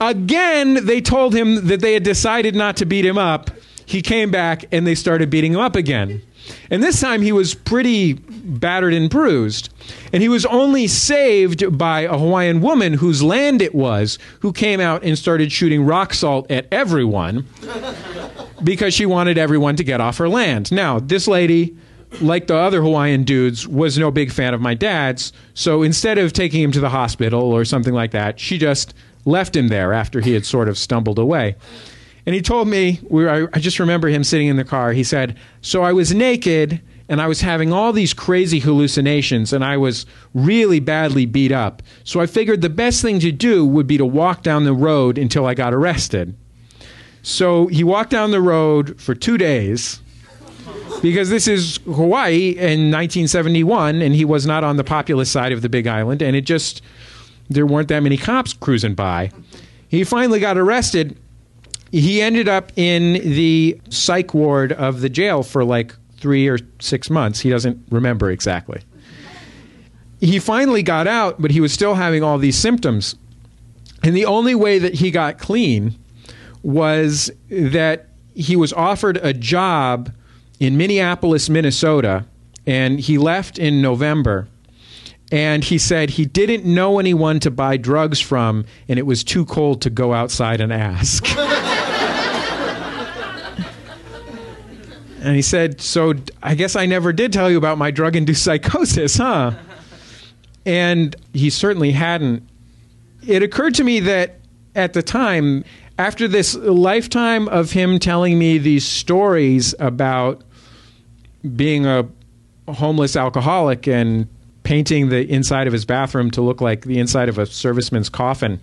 Again, 0.00 0.86
they 0.86 1.00
told 1.00 1.34
him 1.34 1.66
that 1.68 1.80
they 1.80 1.94
had 1.94 2.02
decided 2.02 2.56
not 2.56 2.76
to 2.78 2.86
beat 2.86 3.04
him 3.04 3.18
up. 3.18 3.50
He 3.86 4.02
came 4.02 4.30
back 4.30 4.64
and 4.72 4.86
they 4.86 4.94
started 4.94 5.30
beating 5.30 5.52
him 5.52 5.60
up 5.60 5.76
again. 5.76 6.22
And 6.70 6.82
this 6.82 7.00
time 7.00 7.22
he 7.22 7.32
was 7.32 7.54
pretty 7.54 8.14
battered 8.14 8.94
and 8.94 9.10
bruised. 9.10 9.72
And 10.12 10.22
he 10.22 10.28
was 10.28 10.46
only 10.46 10.86
saved 10.86 11.76
by 11.76 12.00
a 12.02 12.16
Hawaiian 12.16 12.60
woman 12.60 12.94
whose 12.94 13.22
land 13.22 13.62
it 13.62 13.74
was, 13.74 14.18
who 14.40 14.52
came 14.52 14.80
out 14.80 15.02
and 15.02 15.18
started 15.18 15.52
shooting 15.52 15.84
rock 15.84 16.14
salt 16.14 16.50
at 16.50 16.66
everyone 16.72 17.46
because 18.64 18.94
she 18.94 19.06
wanted 19.06 19.38
everyone 19.38 19.76
to 19.76 19.84
get 19.84 20.00
off 20.00 20.18
her 20.18 20.28
land. 20.28 20.70
Now, 20.72 20.98
this 20.98 21.26
lady, 21.28 21.76
like 22.20 22.46
the 22.46 22.56
other 22.56 22.82
Hawaiian 22.82 23.24
dudes, 23.24 23.66
was 23.66 23.98
no 23.98 24.10
big 24.10 24.32
fan 24.32 24.54
of 24.54 24.60
my 24.60 24.74
dad's. 24.74 25.32
So 25.54 25.82
instead 25.82 26.18
of 26.18 26.32
taking 26.32 26.62
him 26.62 26.72
to 26.72 26.80
the 26.80 26.90
hospital 26.90 27.42
or 27.42 27.64
something 27.64 27.94
like 27.94 28.12
that, 28.12 28.40
she 28.40 28.58
just 28.58 28.94
left 29.24 29.54
him 29.54 29.68
there 29.68 29.92
after 29.92 30.20
he 30.20 30.32
had 30.32 30.46
sort 30.46 30.68
of 30.68 30.78
stumbled 30.78 31.18
away. 31.18 31.56
And 32.26 32.34
he 32.34 32.42
told 32.42 32.68
me, 32.68 33.00
we 33.08 33.24
were, 33.24 33.50
I 33.52 33.58
just 33.58 33.78
remember 33.78 34.08
him 34.08 34.24
sitting 34.24 34.48
in 34.48 34.56
the 34.56 34.64
car. 34.64 34.92
He 34.92 35.04
said, 35.04 35.36
So 35.62 35.82
I 35.82 35.92
was 35.92 36.14
naked 36.14 36.80
and 37.10 37.20
I 37.20 37.26
was 37.26 37.40
having 37.40 37.72
all 37.72 37.92
these 37.92 38.14
crazy 38.14 38.60
hallucinations 38.60 39.52
and 39.52 39.64
I 39.64 39.76
was 39.76 40.06
really 40.32 40.78
badly 40.78 41.26
beat 41.26 41.50
up. 41.50 41.82
So 42.04 42.20
I 42.20 42.26
figured 42.26 42.60
the 42.60 42.70
best 42.70 43.02
thing 43.02 43.18
to 43.20 43.32
do 43.32 43.66
would 43.66 43.88
be 43.88 43.98
to 43.98 44.06
walk 44.06 44.42
down 44.42 44.64
the 44.64 44.72
road 44.72 45.18
until 45.18 45.44
I 45.44 45.54
got 45.54 45.74
arrested. 45.74 46.36
So 47.22 47.66
he 47.66 47.82
walked 47.82 48.10
down 48.10 48.30
the 48.30 48.40
road 48.40 49.00
for 49.00 49.14
two 49.14 49.36
days 49.36 50.00
because 51.02 51.30
this 51.30 51.48
is 51.48 51.80
Hawaii 51.84 52.50
in 52.50 52.92
1971 52.92 54.02
and 54.02 54.14
he 54.14 54.24
was 54.24 54.46
not 54.46 54.62
on 54.62 54.76
the 54.76 54.84
populous 54.84 55.30
side 55.30 55.52
of 55.52 55.62
the 55.62 55.68
big 55.68 55.88
island 55.88 56.22
and 56.22 56.36
it 56.36 56.42
just, 56.42 56.80
there 57.48 57.66
weren't 57.66 57.88
that 57.88 58.00
many 58.00 58.16
cops 58.16 58.52
cruising 58.52 58.94
by. 58.94 59.32
He 59.88 60.04
finally 60.04 60.38
got 60.38 60.56
arrested 60.56 61.18
he 61.92 62.22
ended 62.22 62.48
up 62.48 62.72
in 62.76 63.14
the 63.14 63.80
psych 63.88 64.32
ward 64.32 64.72
of 64.72 65.00
the 65.00 65.08
jail 65.08 65.42
for 65.42 65.64
like 65.64 65.94
three 66.16 66.48
or 66.48 66.58
six 66.78 67.10
months. 67.10 67.40
He 67.40 67.50
doesn't 67.50 67.82
remember 67.90 68.30
exactly. 68.30 68.82
He 70.20 70.38
finally 70.38 70.82
got 70.82 71.06
out, 71.06 71.40
but 71.40 71.50
he 71.50 71.60
was 71.60 71.72
still 71.72 71.94
having 71.94 72.22
all 72.22 72.38
these 72.38 72.56
symptoms. 72.56 73.16
And 74.02 74.14
the 74.14 74.26
only 74.26 74.54
way 74.54 74.78
that 74.78 74.94
he 74.94 75.10
got 75.10 75.38
clean 75.38 75.98
was 76.62 77.30
that 77.48 78.08
he 78.34 78.54
was 78.54 78.72
offered 78.72 79.16
a 79.22 79.32
job 79.32 80.12
in 80.58 80.76
Minneapolis, 80.76 81.48
Minnesota, 81.48 82.26
and 82.66 83.00
he 83.00 83.18
left 83.18 83.58
in 83.58 83.80
November. 83.80 84.46
And 85.32 85.64
he 85.64 85.78
said 85.78 86.10
he 86.10 86.26
didn't 86.26 86.64
know 86.64 86.98
anyone 86.98 87.40
to 87.40 87.50
buy 87.50 87.76
drugs 87.76 88.20
from, 88.20 88.64
and 88.88 88.98
it 88.98 89.06
was 89.06 89.24
too 89.24 89.46
cold 89.46 89.80
to 89.82 89.90
go 89.90 90.12
outside 90.12 90.60
and 90.60 90.72
ask. 90.72 91.24
And 95.20 95.36
he 95.36 95.42
said, 95.42 95.80
So 95.80 96.14
I 96.42 96.54
guess 96.54 96.76
I 96.76 96.86
never 96.86 97.12
did 97.12 97.32
tell 97.32 97.50
you 97.50 97.58
about 97.58 97.78
my 97.78 97.90
drug 97.90 98.16
induced 98.16 98.42
psychosis, 98.44 99.16
huh? 99.16 99.52
And 100.66 101.14
he 101.32 101.50
certainly 101.50 101.92
hadn't. 101.92 102.48
It 103.26 103.42
occurred 103.42 103.74
to 103.76 103.84
me 103.84 104.00
that 104.00 104.40
at 104.74 104.92
the 104.92 105.02
time, 105.02 105.64
after 105.98 106.26
this 106.26 106.54
lifetime 106.54 107.48
of 107.48 107.72
him 107.72 107.98
telling 107.98 108.38
me 108.38 108.56
these 108.58 108.86
stories 108.86 109.74
about 109.78 110.42
being 111.54 111.86
a 111.86 112.08
homeless 112.68 113.16
alcoholic 113.16 113.86
and 113.86 114.28
painting 114.62 115.08
the 115.08 115.28
inside 115.30 115.66
of 115.66 115.72
his 115.72 115.84
bathroom 115.84 116.30
to 116.30 116.40
look 116.40 116.60
like 116.60 116.84
the 116.84 116.98
inside 116.98 117.28
of 117.28 117.38
a 117.38 117.42
serviceman's 117.42 118.08
coffin 118.08 118.60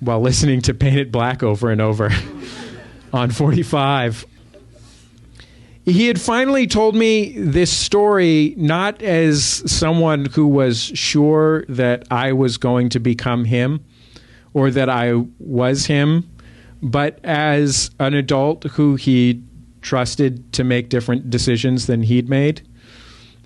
while 0.00 0.20
listening 0.20 0.60
to 0.62 0.74
Paint 0.74 0.96
It 0.96 1.12
Black 1.12 1.42
over 1.42 1.70
and 1.70 1.80
over 1.80 2.10
on 3.12 3.30
45 3.30 4.26
he 5.90 6.06
had 6.06 6.20
finally 6.20 6.66
told 6.66 6.94
me 6.94 7.32
this 7.38 7.70
story 7.70 8.54
not 8.56 9.02
as 9.02 9.62
someone 9.70 10.26
who 10.26 10.46
was 10.46 10.92
sure 10.94 11.64
that 11.68 12.06
I 12.10 12.32
was 12.32 12.56
going 12.56 12.88
to 12.90 13.00
become 13.00 13.44
him 13.44 13.84
or 14.54 14.70
that 14.70 14.88
I 14.88 15.14
was 15.38 15.86
him, 15.86 16.28
but 16.82 17.18
as 17.24 17.90
an 17.98 18.14
adult 18.14 18.64
who 18.64 18.96
he 18.96 19.42
trusted 19.82 20.52
to 20.52 20.64
make 20.64 20.88
different 20.88 21.30
decisions 21.30 21.86
than 21.86 22.02
he'd 22.02 22.28
made. 22.28 22.66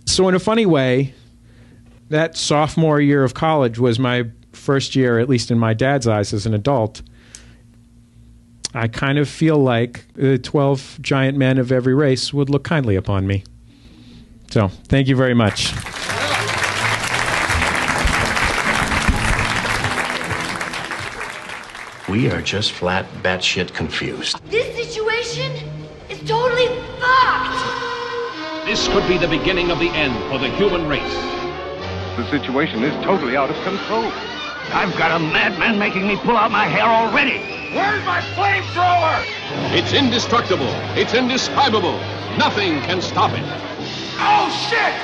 So, 0.07 0.29
in 0.29 0.35
a 0.35 0.41
funny 0.41 0.67
way, 0.67 1.15
that 2.11 2.37
sophomore 2.37 3.01
year 3.01 3.25
of 3.25 3.35
college 3.35 3.79
was 3.79 3.99
my 3.99 4.25
first 4.53 4.95
year, 4.95 5.19
at 5.19 5.29
least 5.29 5.51
in 5.51 5.59
my 5.59 5.75
dad's 5.75 6.07
eyes, 6.07 6.33
as 6.33 6.47
an 6.47 6.55
adult. 6.55 7.03
I 8.76 8.88
kind 8.88 9.19
of 9.19 9.28
feel 9.28 9.57
like 9.57 10.04
the 10.14 10.37
12 10.37 10.99
giant 11.00 11.38
men 11.38 11.59
of 11.59 11.71
every 11.71 11.95
race 11.95 12.35
would 12.35 12.50
look 12.50 12.64
kindly 12.64 12.97
upon 12.97 13.25
me. 13.25 13.45
So, 14.50 14.66
thank 14.66 15.07
you 15.07 15.14
very 15.14 15.33
much. 15.33 15.73
We 22.09 22.31
are 22.31 22.43
just 22.43 22.73
flat 22.73 23.07
batshit 23.23 23.73
confused. 23.73 24.38
This 24.50 24.76
situation 24.76 25.52
is 26.11 26.19
totally 26.28 26.66
fucked! 27.00 28.66
This 28.66 28.88
could 28.88 29.07
be 29.09 29.19
the 29.19 29.28
beginning 29.28 29.71
of 29.71 29.78
the 29.78 29.88
end 29.90 30.14
for 30.31 30.38
the 30.38 30.49
human 30.57 30.88
race. 30.88 31.14
The 32.16 32.28
situation 32.31 32.83
is 32.83 32.93
totally 33.04 33.37
out 33.37 33.50
of 33.50 33.57
control. 33.64 34.34
I've 34.73 34.97
got 34.97 35.12
a 35.12 35.18
madman 35.18 35.78
making 35.78 36.06
me 36.06 36.16
pull 36.16 36.37
out 36.37 36.50
my 36.50 36.64
hair 36.64 36.85
already. 36.85 37.38
Where's 37.75 38.04
my 38.04 38.21
flamethrower? 38.35 39.25
It's 39.76 39.92
indestructible. 39.92 40.73
It's 40.97 41.14
indescribable. 41.14 41.99
Nothing 42.38 42.80
can 42.83 43.02
stop 43.02 43.33
it. 43.33 43.44
Oh, 44.18 44.49
shit! 44.71 44.94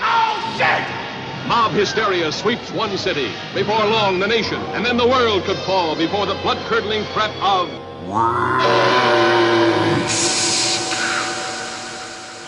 Oh, 0.00 0.54
shit! 0.56 1.48
Mob 1.48 1.72
hysteria 1.72 2.32
sweeps 2.32 2.70
one 2.72 2.96
city. 2.96 3.30
Before 3.54 3.84
long, 3.84 4.18
the 4.18 4.26
nation, 4.26 4.60
and 4.72 4.84
then 4.84 4.96
the 4.96 5.06
world 5.06 5.44
could 5.44 5.58
fall 5.58 5.94
before 5.94 6.26
the 6.26 6.34
blood 6.36 6.58
curdling 6.68 7.04
threat 7.12 7.30
of. 7.42 7.68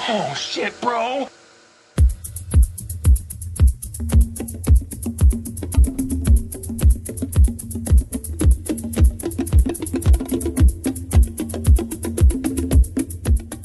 Oh, 0.09 0.35
shit, 0.37 0.81
bro. 0.81 1.29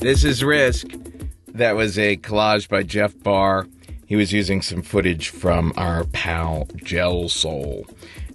This 0.02 0.24
is 0.24 0.44
Risk. 0.44 0.88
That 1.50 1.76
was 1.76 2.00
a 2.00 2.18
collage 2.18 2.68
by 2.68 2.82
Jeff 2.82 3.14
Barr. 3.22 3.68
He 4.08 4.16
was 4.16 4.34
using 4.34 4.64
some 4.64 4.82
footage 4.82 5.30
from 5.30 5.74
our 5.78 6.06
pal 6.06 6.68
Gel 6.78 7.30
Soul. 7.30 7.86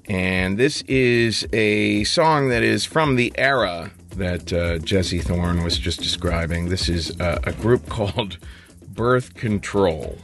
And 0.08 0.58
this 0.58 0.82
is 0.82 1.44
a 1.52 2.04
song 2.04 2.50
that 2.50 2.62
is 2.62 2.84
from 2.84 3.16
the 3.16 3.32
era 3.36 3.90
that 4.10 4.52
uh, 4.52 4.78
Jesse 4.78 5.18
Thorn 5.18 5.64
was 5.64 5.76
just 5.76 5.98
describing. 5.98 6.68
This 6.68 6.88
is 6.88 7.20
uh, 7.20 7.40
a 7.42 7.52
group 7.52 7.88
called 7.88 8.38
Birth 8.86 9.34
Control. 9.34 10.16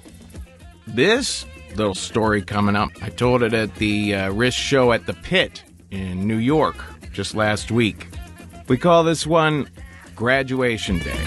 This 0.87 1.45
little 1.75 1.97
story 1.97 2.43
coming 2.43 2.77
up, 2.77 2.91
I 3.03 3.09
told 3.09 3.43
it 3.43 3.53
at 3.53 3.75
the 3.75 4.15
uh, 4.15 4.31
Risk 4.31 4.59
show 4.59 4.93
at 4.93 5.07
the 5.07 5.15
Pit 5.15 5.65
in 5.91 6.25
New 6.25 6.39
York 6.39 6.77
just 7.13 7.35
last 7.35 7.73
week. 7.73 8.07
We 8.69 8.79
call 8.79 9.03
this 9.03 9.27
one 9.27 9.69
Graduation 10.15 10.99
Day. 10.99 11.27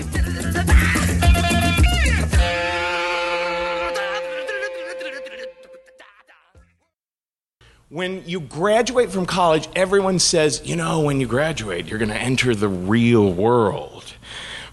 When 7.89 8.27
you 8.27 8.39
graduate 8.39 9.11
from 9.11 9.25
college, 9.25 9.69
everyone 9.75 10.19
says, 10.19 10.61
you 10.65 10.75
know, 10.75 11.01
when 11.01 11.21
you 11.21 11.27
graduate, 11.27 11.85
you're 11.85 11.99
going 11.99 12.09
to 12.09 12.17
enter 12.17 12.55
the 12.55 12.67
real 12.67 13.31
world. 13.31 14.13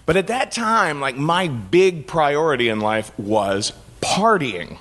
But 0.05 0.17
at 0.17 0.27
that 0.27 0.51
time, 0.51 0.99
like 0.99 1.15
my 1.15 1.47
big 1.47 2.07
priority 2.07 2.69
in 2.69 2.79
life 2.79 3.17
was 3.19 3.71
partying. 4.01 4.77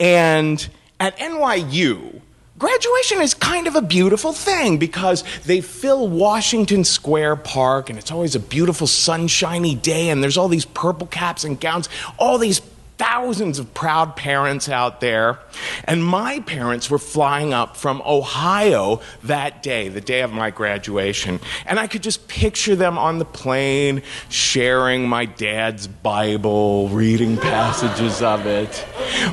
And 0.00 0.68
at 0.98 1.16
NYU, 1.18 2.21
graduation 2.62 3.20
is 3.20 3.34
kind 3.34 3.66
of 3.66 3.74
a 3.74 3.82
beautiful 3.82 4.32
thing 4.32 4.78
because 4.78 5.24
they 5.46 5.60
fill 5.60 6.06
Washington 6.06 6.84
Square 6.84 7.34
Park 7.34 7.90
and 7.90 7.98
it's 7.98 8.12
always 8.12 8.36
a 8.36 8.38
beautiful 8.38 8.86
sunshiny 8.86 9.74
day 9.74 10.10
and 10.10 10.22
there's 10.22 10.38
all 10.38 10.46
these 10.46 10.64
purple 10.64 11.08
caps 11.08 11.42
and 11.42 11.58
gowns, 11.58 11.88
all 12.20 12.38
these 12.38 12.60
thousands 13.02 13.58
of 13.58 13.74
proud 13.74 14.14
parents 14.14 14.68
out 14.68 15.00
there. 15.00 15.40
And 15.84 16.04
my 16.04 16.38
parents 16.40 16.88
were 16.88 17.00
flying 17.00 17.52
up 17.52 17.76
from 17.76 18.00
Ohio 18.06 19.00
that 19.24 19.60
day, 19.60 19.88
the 19.88 20.00
day 20.00 20.20
of 20.20 20.32
my 20.32 20.50
graduation. 20.50 21.40
And 21.66 21.80
I 21.80 21.88
could 21.88 22.04
just 22.04 22.28
picture 22.28 22.76
them 22.76 22.98
on 22.98 23.18
the 23.18 23.24
plane, 23.24 24.02
sharing 24.28 25.08
my 25.08 25.24
dad's 25.24 25.88
Bible, 25.88 26.90
reading 26.90 27.38
passages 27.38 28.22
of 28.22 28.46
it. 28.46 28.86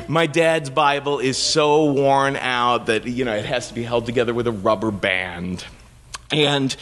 My 0.08 0.26
dad's 0.26 0.68
Bible 0.68 1.20
is 1.20 1.38
so 1.38 1.92
worn 1.92 2.34
out 2.36 2.86
that, 2.86 3.06
you 3.06 3.24
know, 3.24 3.36
it 3.36 3.44
has 3.44 3.68
to 3.68 3.74
be 3.74 3.84
held 3.84 4.04
together 4.04 4.34
with 4.34 4.48
a 4.48 4.52
rubber 4.52 4.90
band. 4.90 5.64
And 6.32 6.74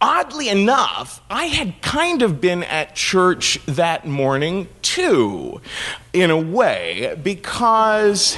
oddly 0.00 0.48
enough, 0.48 1.20
I 1.30 1.46
had 1.46 1.80
kind 1.82 2.22
of 2.22 2.40
been 2.40 2.62
at 2.64 2.94
church 2.94 3.58
that 3.66 4.06
morning 4.06 4.68
too, 4.82 5.60
in 6.12 6.30
a 6.30 6.38
way, 6.38 7.18
because 7.22 8.36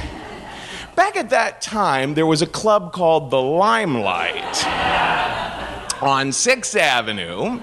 back 0.97 1.17
at 1.17 1.31
that 1.31 1.61
time 1.61 2.15
there 2.15 2.27
was 2.27 2.43
a 2.43 2.47
club 2.47 2.93
called 2.93 3.31
the 3.31 3.41
Limelight 3.41 4.65
on 6.01 6.31
6th 6.31 6.77
Avenue. 6.79 7.61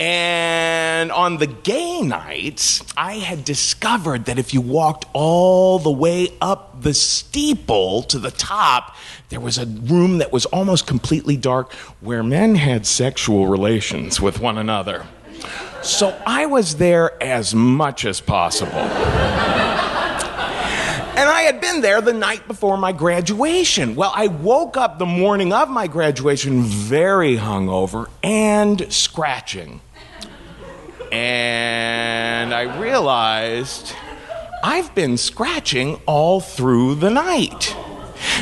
And 0.00 1.12
on 1.12 1.38
the 1.38 1.46
gay 1.46 2.00
nights, 2.00 2.82
I 2.96 3.14
had 3.14 3.44
discovered 3.44 4.24
that 4.26 4.38
if 4.38 4.54
you 4.54 4.60
walked 4.60 5.06
all 5.12 5.78
the 5.78 5.90
way 5.90 6.28
up 6.40 6.82
the 6.82 6.94
steeple 6.94 8.02
to 8.04 8.18
the 8.18 8.30
top, 8.30 8.96
there 9.28 9.40
was 9.40 9.58
a 9.58 9.66
room 9.66 10.18
that 10.18 10.32
was 10.32 10.46
almost 10.46 10.86
completely 10.86 11.36
dark 11.36 11.72
where 12.00 12.22
men 12.22 12.54
had 12.54 12.86
sexual 12.86 13.46
relations 13.46 14.20
with 14.20 14.40
one 14.40 14.58
another. 14.58 15.06
So 15.82 16.18
I 16.26 16.46
was 16.46 16.76
there 16.76 17.22
as 17.22 17.54
much 17.54 18.04
as 18.04 18.20
possible. 18.20 19.53
And 21.16 21.28
I 21.28 21.42
had 21.42 21.60
been 21.60 21.80
there 21.80 22.00
the 22.00 22.12
night 22.12 22.48
before 22.48 22.76
my 22.76 22.90
graduation. 22.90 23.94
Well, 23.94 24.12
I 24.14 24.26
woke 24.26 24.76
up 24.76 24.98
the 24.98 25.06
morning 25.06 25.52
of 25.52 25.70
my 25.70 25.86
graduation 25.86 26.62
very 26.62 27.36
hungover 27.36 28.08
and 28.22 28.92
scratching. 28.92 29.80
And 31.12 32.52
I 32.52 32.80
realized 32.80 33.94
I've 34.64 34.92
been 34.96 35.16
scratching 35.16 36.00
all 36.06 36.40
through 36.40 36.96
the 36.96 37.10
night. 37.10 37.76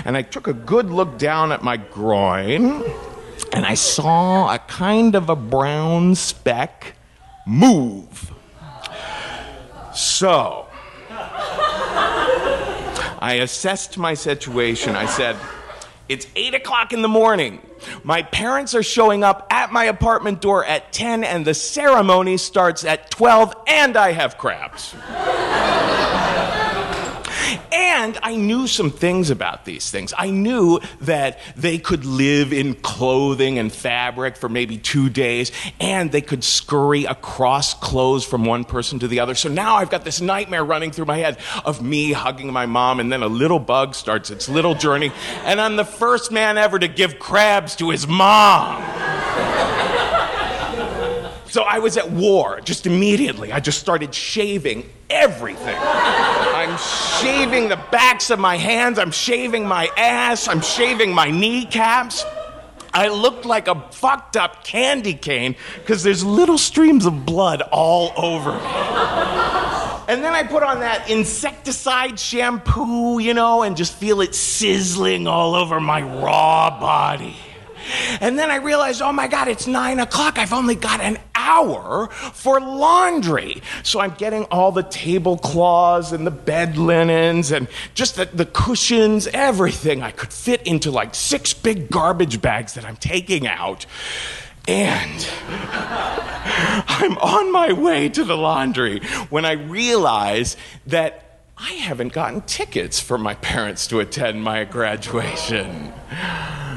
And 0.07 0.17
I 0.17 0.23
took 0.23 0.49
a 0.49 0.55
good 0.55 0.89
look 0.89 1.19
down 1.19 1.53
at 1.53 1.63
my 1.63 1.77
groin 1.77 2.83
and 3.53 3.67
I 3.67 3.75
saw 3.75 4.53
a 4.53 4.59
kind 4.59 5.15
of 5.15 5.29
a 5.29 5.37
brown 5.37 6.15
speck 6.15 6.95
move. 7.47 8.33
So, 9.95 10.69
I 13.23 13.35
assessed 13.35 13.99
my 13.99 14.15
situation. 14.15 14.97
I 14.97 15.07
said, 15.07 15.37
It's 16.09 16.27
8 16.35 16.55
o'clock 16.55 16.93
in 16.93 17.03
the 17.03 17.09
morning. 17.09 17.65
My 18.03 18.23
parents 18.23 18.75
are 18.75 18.83
showing 18.83 19.23
up 19.23 19.47
at 19.49 19.71
my 19.71 19.85
apartment 19.85 20.41
door 20.41 20.65
at 20.65 20.93
10, 20.93 21.23
and 21.23 21.45
the 21.45 21.55
ceremony 21.55 22.37
starts 22.37 22.85
at 22.85 23.13
12, 23.13 23.55
and 23.69 23.97
I 23.97 24.11
have 24.11 24.39
crabs. 24.39 24.93
And 27.73 28.19
I 28.23 28.37
knew 28.37 28.67
some 28.67 28.91
things 28.91 29.31
about 29.31 29.65
these 29.65 29.91
things. 29.91 30.13
I 30.17 30.31
knew 30.31 30.81
that 31.03 31.39
they 31.57 31.79
could 31.79 32.05
live 32.05 32.53
in 32.53 32.75
clothing 32.75 33.59
and 33.59 33.73
fabric 33.73 34.37
for 34.37 34.49
maybe 34.49 34.79
two 34.79 35.09
days, 35.09 35.53
and 35.81 36.11
they 36.13 36.21
could 36.21 36.45
scurry 36.45 37.05
across 37.05 37.75
clothes 37.75 38.25
from 38.25 38.45
one 38.45 38.65
person 38.65 38.99
to 39.01 39.09
the 39.09 39.21
other. 39.21 39.35
So 39.35 39.49
now 39.49 39.77
I've 39.77 39.91
got 39.91 40.05
this 40.05 40.21
nightmare 40.21 40.65
running 40.65 40.91
through 40.91 41.07
my 41.07 41.19
head 41.19 41.39
of 41.65 41.83
me 41.83 42.13
hugging 42.13 42.53
my 42.53 42.67
mom, 42.67 43.01
and 43.01 43.13
then 43.13 43.23
a 43.23 43.29
little 43.29 43.59
bug 43.59 43.95
starts 43.95 44.31
its 44.31 44.49
little 44.49 44.75
journey, 44.75 45.13
and 45.45 45.61
I'm 45.61 45.77
the 45.77 45.85
first 45.85 46.33
man 46.33 46.59
ever 46.59 46.79
to 46.79 46.89
give 46.89 47.19
crabs 47.19 47.77
to 47.77 47.91
his 47.91 48.07
mom. 48.07 48.83
So 51.49 51.65
I 51.65 51.81
was 51.81 51.99
at 51.99 52.11
war 52.11 52.63
just 52.63 52.87
immediately. 52.87 53.53
I 53.53 53.61
just 53.61 53.79
started 53.79 54.15
shaving 54.15 54.89
everything. 55.11 55.77
Shaving 57.23 57.69
the 57.69 57.77
backs 57.93 58.31
of 58.31 58.41
my 58.41 58.57
hands, 58.57 58.99
I'm 58.99 59.13
shaving 59.13 59.65
my 59.65 59.89
ass, 59.97 60.49
I'm 60.49 60.61
shaving 60.61 61.15
my 61.15 61.31
kneecaps. 61.31 62.25
I 62.93 63.09
looked 63.09 63.47
like 63.47 63.69
a 63.69 63.81
fucked 63.93 64.37
up 64.37 64.65
candy 64.65 65.15
cane 65.15 65.55
because 65.77 66.03
there's 66.03 66.25
little 66.25 66.59
streams 66.59 67.07
of 67.07 67.25
blood 67.25 67.63
all 67.63 68.13
over 68.17 68.53
me. 68.53 68.61
And 70.09 70.25
then 70.25 70.35
I 70.35 70.43
put 70.43 70.65
on 70.65 70.81
that 70.81 71.09
insecticide 71.09 72.19
shampoo, 72.19 73.21
you 73.21 73.35
know, 73.35 73.63
and 73.63 73.77
just 73.77 73.95
feel 73.95 74.21
it 74.21 74.35
sizzling 74.35 75.29
all 75.29 75.55
over 75.55 75.79
my 75.81 76.03
raw 76.03 76.79
body. 76.81 77.37
And 78.21 78.39
then 78.39 78.51
I 78.51 78.57
realized, 78.57 79.01
oh 79.01 79.13
my 79.13 79.29
God, 79.29 79.49
it's 79.49 79.67
nine 79.67 80.01
o'clock. 80.01 80.39
I've 80.39 80.53
only 80.53 80.75
got 80.75 81.01
an 81.01 81.19
hour 81.43 82.09
for 82.09 82.61
laundry. 82.61 83.63
So 83.83 84.01
I'm 84.01 84.15
getting 84.15 84.45
all 84.45 84.73
the 84.73 84.83
tablecloths 84.83 86.13
and 86.13 86.27
the 86.27 86.31
bed 86.31 86.77
linens 86.77 87.51
and 87.51 87.69
just 87.95 88.17
the, 88.17 88.27
the 88.27 88.47
cushions, 88.47 89.27
everything 89.29 90.03
I 90.03 90.13
could 90.13 90.33
fit 90.33 90.63
into 90.63 90.91
like 90.91 91.15
six 91.15 91.53
big 91.53 91.91
garbage 91.91 92.41
bags 92.41 92.75
that 92.75 92.85
I'm 92.85 92.97
taking 92.97 93.47
out. 93.47 93.87
And 94.69 95.29
I'm 95.49 97.19
on 97.19 97.51
my 97.51 97.73
way 97.73 98.09
to 98.11 98.23
the 98.23 98.37
laundry 98.37 99.01
when 99.29 99.45
I 99.45 99.53
realize 99.53 100.57
that 100.87 101.32
I 101.57 101.73
haven't 101.75 102.13
gotten 102.13 102.41
tickets 102.43 102.99
for 102.99 103.19
my 103.19 103.35
parents 103.35 103.87
to 103.89 104.01
attend 104.01 104.43
my 104.43 104.65
graduation. 104.65 105.93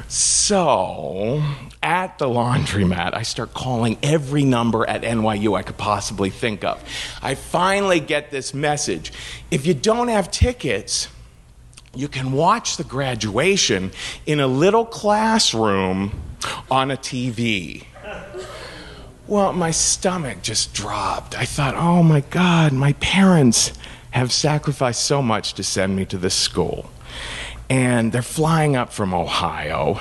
So, 0.08 1.44
at 1.82 2.20
the 2.20 2.28
laundromat, 2.28 3.14
I 3.14 3.24
start 3.24 3.54
calling 3.54 3.98
every 4.04 4.44
number 4.44 4.88
at 4.88 5.02
NYU 5.02 5.58
I 5.58 5.64
could 5.64 5.78
possibly 5.78 6.30
think 6.30 6.64
of. 6.64 6.84
I 7.22 7.36
finally 7.36 8.00
get 8.00 8.32
this 8.32 8.54
message 8.54 9.12
if 9.50 9.66
you 9.66 9.74
don't 9.74 10.10
have 10.10 10.30
tickets, 10.30 11.08
you 11.96 12.08
can 12.08 12.34
watch 12.34 12.78
the 12.78 12.84
graduation 12.84 13.92
in 14.26 14.40
a 14.40 14.48
little 14.48 14.86
classroom 14.86 16.22
on 16.70 16.92
a 16.92 16.98
TV. 16.98 17.86
Well, 19.28 19.54
my 19.54 19.72
stomach 19.72 20.44
just 20.44 20.74
dropped. 20.74 21.36
I 21.38 21.46
thought, 21.46 21.74
oh 21.76 22.04
my 22.04 22.22
God, 22.22 22.74
my 22.74 22.94
parents 22.94 23.74
have 24.16 24.32
sacrificed 24.32 25.04
so 25.04 25.22
much 25.22 25.54
to 25.54 25.64
send 25.64 25.94
me 25.94 26.06
to 26.06 26.18
this 26.18 26.34
school. 26.34 26.90
And 27.70 28.14
they're 28.14 28.22
flying 28.22 28.76
up 28.76 28.94
from 28.94 29.14
Ohio. 29.14 30.00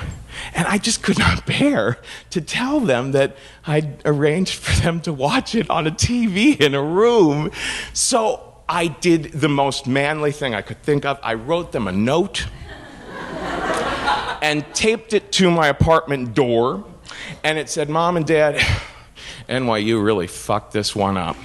And 0.53 0.65
I 0.67 0.77
just 0.77 1.03
could 1.03 1.19
not 1.19 1.45
bear 1.59 1.97
to 2.29 2.39
tell 2.39 2.79
them 2.79 3.11
that 3.11 3.35
I'd 3.67 4.01
arranged 4.05 4.53
for 4.53 4.81
them 4.81 5.01
to 5.01 5.11
watch 5.11 5.53
it 5.53 5.69
on 5.69 5.85
a 5.85 5.91
TV 5.91 6.59
in 6.59 6.73
a 6.73 6.81
room. 6.81 7.51
So 7.91 8.55
I 8.69 8.87
did 8.87 9.33
the 9.33 9.49
most 9.49 9.85
manly 9.85 10.31
thing 10.31 10.55
I 10.55 10.61
could 10.61 10.81
think 10.81 11.03
of. 11.03 11.19
I 11.21 11.33
wrote 11.33 11.73
them 11.73 11.85
a 11.87 11.91
note 11.91 12.47
and 14.41 14.65
taped 14.73 15.11
it 15.13 15.33
to 15.33 15.51
my 15.51 15.67
apartment 15.67 16.33
door. 16.33 16.85
And 17.43 17.57
it 17.57 17.69
said, 17.69 17.89
Mom 17.89 18.15
and 18.15 18.25
Dad, 18.25 18.55
NYU 19.49 20.01
really 20.01 20.27
fucked 20.27 20.71
this 20.71 20.95
one 20.95 21.17
up. 21.17 21.35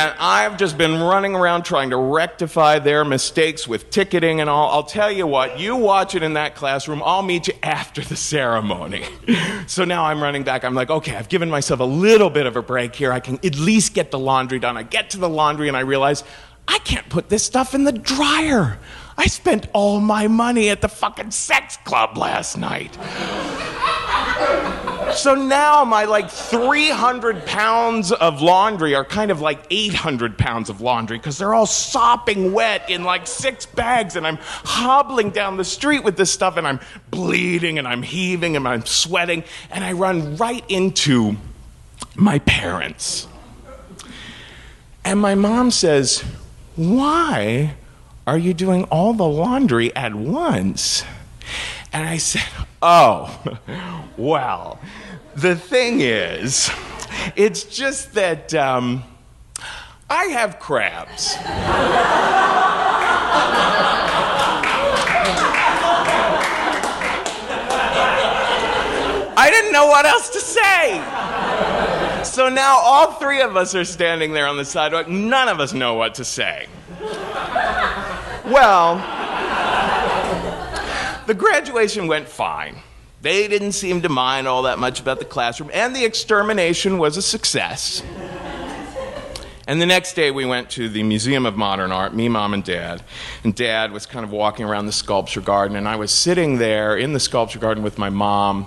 And 0.00 0.14
I've 0.18 0.56
just 0.56 0.78
been 0.78 0.98
running 0.98 1.34
around 1.34 1.64
trying 1.64 1.90
to 1.90 1.96
rectify 1.98 2.78
their 2.78 3.04
mistakes 3.04 3.68
with 3.68 3.90
ticketing 3.90 4.40
and 4.40 4.48
all. 4.48 4.70
I'll 4.70 4.82
tell 4.82 5.12
you 5.12 5.26
what, 5.26 5.60
you 5.60 5.76
watch 5.76 6.14
it 6.14 6.22
in 6.22 6.32
that 6.34 6.54
classroom, 6.54 7.02
I'll 7.04 7.20
meet 7.22 7.48
you 7.48 7.54
after 7.62 8.00
the 8.00 8.16
ceremony. 8.16 9.04
so 9.66 9.84
now 9.84 10.04
I'm 10.04 10.22
running 10.22 10.42
back. 10.42 10.64
I'm 10.64 10.74
like, 10.74 10.88
okay, 10.88 11.16
I've 11.16 11.28
given 11.28 11.50
myself 11.50 11.80
a 11.80 11.84
little 11.84 12.30
bit 12.30 12.46
of 12.46 12.56
a 12.56 12.62
break 12.62 12.94
here. 12.94 13.12
I 13.12 13.20
can 13.20 13.34
at 13.44 13.56
least 13.58 13.92
get 13.92 14.10
the 14.10 14.18
laundry 14.18 14.58
done. 14.58 14.78
I 14.78 14.84
get 14.84 15.10
to 15.10 15.18
the 15.18 15.28
laundry 15.28 15.68
and 15.68 15.76
I 15.76 15.80
realize 15.80 16.24
I 16.66 16.78
can't 16.78 17.08
put 17.10 17.28
this 17.28 17.44
stuff 17.44 17.74
in 17.74 17.84
the 17.84 17.92
dryer. 17.92 18.78
I 19.18 19.26
spent 19.26 19.68
all 19.74 20.00
my 20.00 20.28
money 20.28 20.70
at 20.70 20.80
the 20.80 20.88
fucking 20.88 21.32
sex 21.32 21.76
club 21.84 22.16
last 22.16 22.56
night. 22.56 22.96
So 25.20 25.34
now 25.34 25.84
my 25.84 26.06
like 26.06 26.30
300 26.30 27.44
pounds 27.44 28.10
of 28.10 28.40
laundry 28.40 28.94
are 28.94 29.04
kind 29.04 29.30
of 29.30 29.42
like 29.42 29.66
800 29.68 30.38
pounds 30.38 30.70
of 30.70 30.80
laundry 30.80 31.18
because 31.18 31.36
they're 31.36 31.52
all 31.52 31.66
sopping 31.66 32.54
wet 32.54 32.88
in 32.88 33.04
like 33.04 33.26
six 33.26 33.66
bags, 33.66 34.16
and 34.16 34.26
I'm 34.26 34.38
hobbling 34.40 35.28
down 35.28 35.58
the 35.58 35.64
street 35.64 36.04
with 36.04 36.16
this 36.16 36.30
stuff, 36.30 36.56
and 36.56 36.66
I'm 36.66 36.80
bleeding, 37.10 37.78
and 37.78 37.86
I'm 37.86 38.02
heaving, 38.02 38.56
and 38.56 38.66
I'm 38.66 38.86
sweating, 38.86 39.44
and 39.70 39.84
I 39.84 39.92
run 39.92 40.36
right 40.36 40.64
into 40.70 41.36
my 42.16 42.38
parents. 42.38 43.28
And 45.04 45.20
my 45.20 45.34
mom 45.34 45.70
says, 45.70 46.24
Why 46.76 47.74
are 48.26 48.38
you 48.38 48.54
doing 48.54 48.84
all 48.84 49.12
the 49.12 49.28
laundry 49.28 49.94
at 49.94 50.14
once? 50.14 51.04
And 51.92 52.08
I 52.08 52.18
said, 52.18 52.48
Oh, 52.82 53.42
well, 54.16 54.80
the 55.34 55.56
thing 55.56 56.00
is, 56.00 56.70
it's 57.36 57.64
just 57.64 58.14
that 58.14 58.54
um, 58.54 59.04
I 60.08 60.24
have 60.26 60.58
crabs. 60.58 61.36
I 69.36 69.50
didn't 69.50 69.72
know 69.72 69.86
what 69.86 70.04
else 70.04 70.28
to 70.30 70.40
say. 70.40 71.02
So 72.24 72.48
now 72.48 72.76
all 72.78 73.12
three 73.12 73.40
of 73.40 73.56
us 73.56 73.74
are 73.74 73.84
standing 73.84 74.32
there 74.32 74.46
on 74.46 74.56
the 74.56 74.64
sidewalk. 74.64 75.08
None 75.08 75.48
of 75.48 75.60
us 75.60 75.72
know 75.72 75.94
what 75.94 76.14
to 76.16 76.24
say. 76.24 76.66
Well, 78.44 78.96
the 81.30 81.34
graduation 81.34 82.08
went 82.08 82.28
fine. 82.28 82.82
They 83.22 83.46
didn't 83.46 83.70
seem 83.70 84.02
to 84.02 84.08
mind 84.08 84.48
all 84.48 84.62
that 84.62 84.80
much 84.80 84.98
about 84.98 85.20
the 85.20 85.24
classroom, 85.24 85.70
and 85.72 85.94
the 85.94 86.04
extermination 86.04 86.98
was 86.98 87.16
a 87.16 87.22
success. 87.22 88.02
And 89.68 89.80
the 89.80 89.86
next 89.86 90.14
day, 90.14 90.32
we 90.32 90.44
went 90.44 90.70
to 90.70 90.88
the 90.88 91.04
Museum 91.04 91.46
of 91.46 91.56
Modern 91.56 91.92
Art, 91.92 92.12
me, 92.12 92.28
mom, 92.28 92.52
and 92.52 92.64
dad. 92.64 93.04
And 93.44 93.54
dad 93.54 93.92
was 93.92 94.06
kind 94.06 94.24
of 94.24 94.32
walking 94.32 94.66
around 94.66 94.86
the 94.86 94.92
sculpture 94.92 95.40
garden, 95.40 95.76
and 95.76 95.86
I 95.86 95.94
was 95.94 96.10
sitting 96.10 96.58
there 96.58 96.96
in 96.96 97.12
the 97.12 97.20
sculpture 97.20 97.60
garden 97.60 97.84
with 97.84 97.96
my 97.96 98.10
mom. 98.10 98.66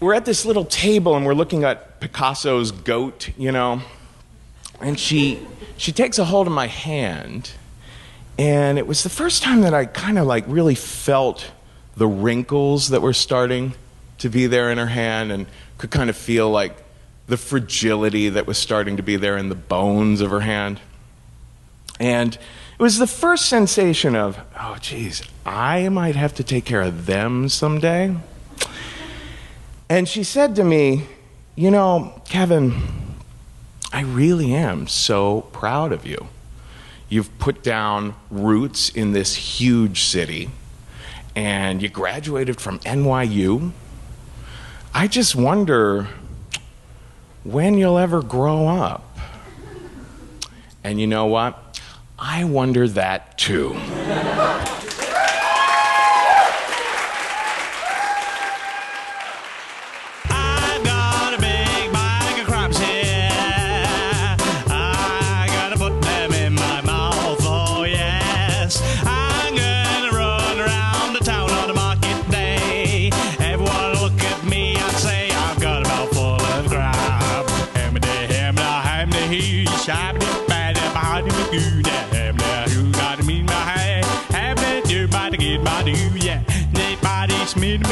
We're 0.00 0.14
at 0.14 0.24
this 0.24 0.44
little 0.44 0.64
table, 0.64 1.14
and 1.14 1.24
we're 1.24 1.34
looking 1.34 1.62
at 1.62 2.00
Picasso's 2.00 2.72
goat, 2.72 3.30
you 3.38 3.52
know. 3.52 3.80
And 4.80 4.98
she, 4.98 5.46
she 5.76 5.92
takes 5.92 6.18
a 6.18 6.24
hold 6.24 6.48
of 6.48 6.52
my 6.52 6.66
hand, 6.66 7.52
and 8.36 8.76
it 8.76 8.88
was 8.88 9.04
the 9.04 9.08
first 9.08 9.44
time 9.44 9.60
that 9.60 9.72
I 9.72 9.84
kind 9.84 10.18
of 10.18 10.26
like 10.26 10.42
really 10.48 10.74
felt 10.74 11.52
the 12.00 12.08
wrinkles 12.08 12.88
that 12.88 13.02
were 13.02 13.12
starting 13.12 13.74
to 14.16 14.30
be 14.30 14.46
there 14.46 14.70
in 14.70 14.78
her 14.78 14.86
hand 14.86 15.30
and 15.30 15.44
could 15.76 15.90
kind 15.90 16.08
of 16.08 16.16
feel 16.16 16.48
like 16.48 16.74
the 17.26 17.36
fragility 17.36 18.30
that 18.30 18.46
was 18.46 18.56
starting 18.56 18.96
to 18.96 19.02
be 19.02 19.16
there 19.16 19.36
in 19.36 19.50
the 19.50 19.54
bones 19.54 20.22
of 20.22 20.30
her 20.30 20.40
hand. 20.40 20.80
And 22.00 22.34
it 22.34 22.82
was 22.82 22.96
the 22.96 23.06
first 23.06 23.50
sensation 23.50 24.16
of, 24.16 24.40
oh, 24.58 24.78
geez, 24.80 25.22
I 25.44 25.90
might 25.90 26.16
have 26.16 26.34
to 26.36 26.42
take 26.42 26.64
care 26.64 26.80
of 26.80 27.04
them 27.04 27.50
someday. 27.50 28.16
And 29.90 30.08
she 30.08 30.24
said 30.24 30.56
to 30.56 30.64
me, 30.64 31.04
You 31.54 31.70
know, 31.70 32.22
Kevin, 32.26 32.80
I 33.92 34.04
really 34.04 34.54
am 34.54 34.88
so 34.88 35.42
proud 35.52 35.92
of 35.92 36.06
you. 36.06 36.28
You've 37.10 37.38
put 37.38 37.62
down 37.62 38.14
roots 38.30 38.88
in 38.88 39.12
this 39.12 39.34
huge 39.34 40.04
city 40.04 40.48
and 41.34 41.82
you 41.82 41.88
graduated 41.88 42.60
from 42.60 42.78
NYU. 42.80 43.72
I 44.92 45.06
just 45.06 45.34
wonder 45.34 46.08
when 47.44 47.78
you'll 47.78 47.98
ever 47.98 48.22
grow 48.22 48.66
up. 48.66 49.18
And 50.82 51.00
you 51.00 51.06
know 51.06 51.26
what? 51.26 51.80
I 52.18 52.44
wonder 52.44 52.88
that 52.88 53.38
too. 53.38 53.74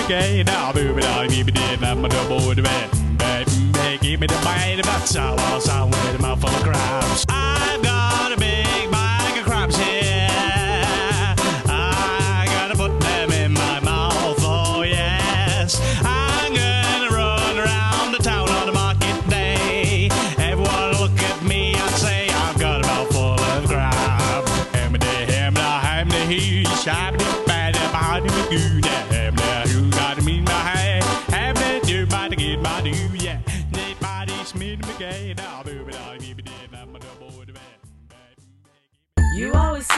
Gay 0.09 0.43
now, 0.43 0.73
booby, 0.73 1.03
dog, 1.03 1.29
give 1.29 1.47
me 1.47 1.53
the 1.53 1.87
I'm 1.87 2.03
a 2.03 2.09
double 2.09 2.41
the 2.55 2.63
man. 2.63 2.89
Baby, 3.19 3.99
give 4.01 4.21
me 4.21 4.27
the 4.27 4.41
bite 4.43 4.81
about 4.81 5.07
sour, 5.07 5.61
sour 5.61 5.87
with 5.87 6.19
a 6.19 6.23
mouthful 6.23 6.49
of 6.49 6.63
crabs. 6.63 7.28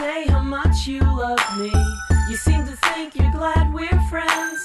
Say 0.00 0.24
how 0.28 0.40
much 0.40 0.86
you 0.86 1.00
love 1.00 1.44
me. 1.58 1.72
You 2.30 2.36
seem 2.36 2.64
to 2.64 2.74
think 2.88 3.14
you're 3.14 3.32
glad 3.32 3.70
we're 3.70 4.00
friends. 4.08 4.60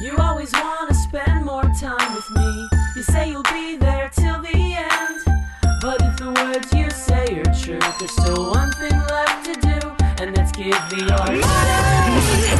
You 0.00 0.16
always 0.16 0.50
want 0.52 0.88
to 0.88 0.94
spend 0.94 1.44
more 1.44 1.68
time 1.78 2.14
with 2.14 2.30
me. 2.30 2.68
You 2.96 3.02
say 3.02 3.28
you'll 3.28 3.52
be 3.60 3.76
there 3.76 4.10
till 4.14 4.40
the 4.40 4.58
end. 4.90 5.20
But 5.82 6.00
if 6.00 6.16
the 6.16 6.30
words 6.40 6.72
you 6.72 6.88
say 6.88 7.26
are 7.40 7.52
true, 7.62 7.84
there's 7.98 8.12
still 8.12 8.52
one 8.52 8.72
thing 8.80 8.98
left 9.16 9.44
to 9.48 9.54
do, 9.68 9.78
and 10.22 10.34
that's 10.34 10.52
give 10.52 10.80
me 10.92 11.00
your 11.08 11.26
money. 11.44 12.59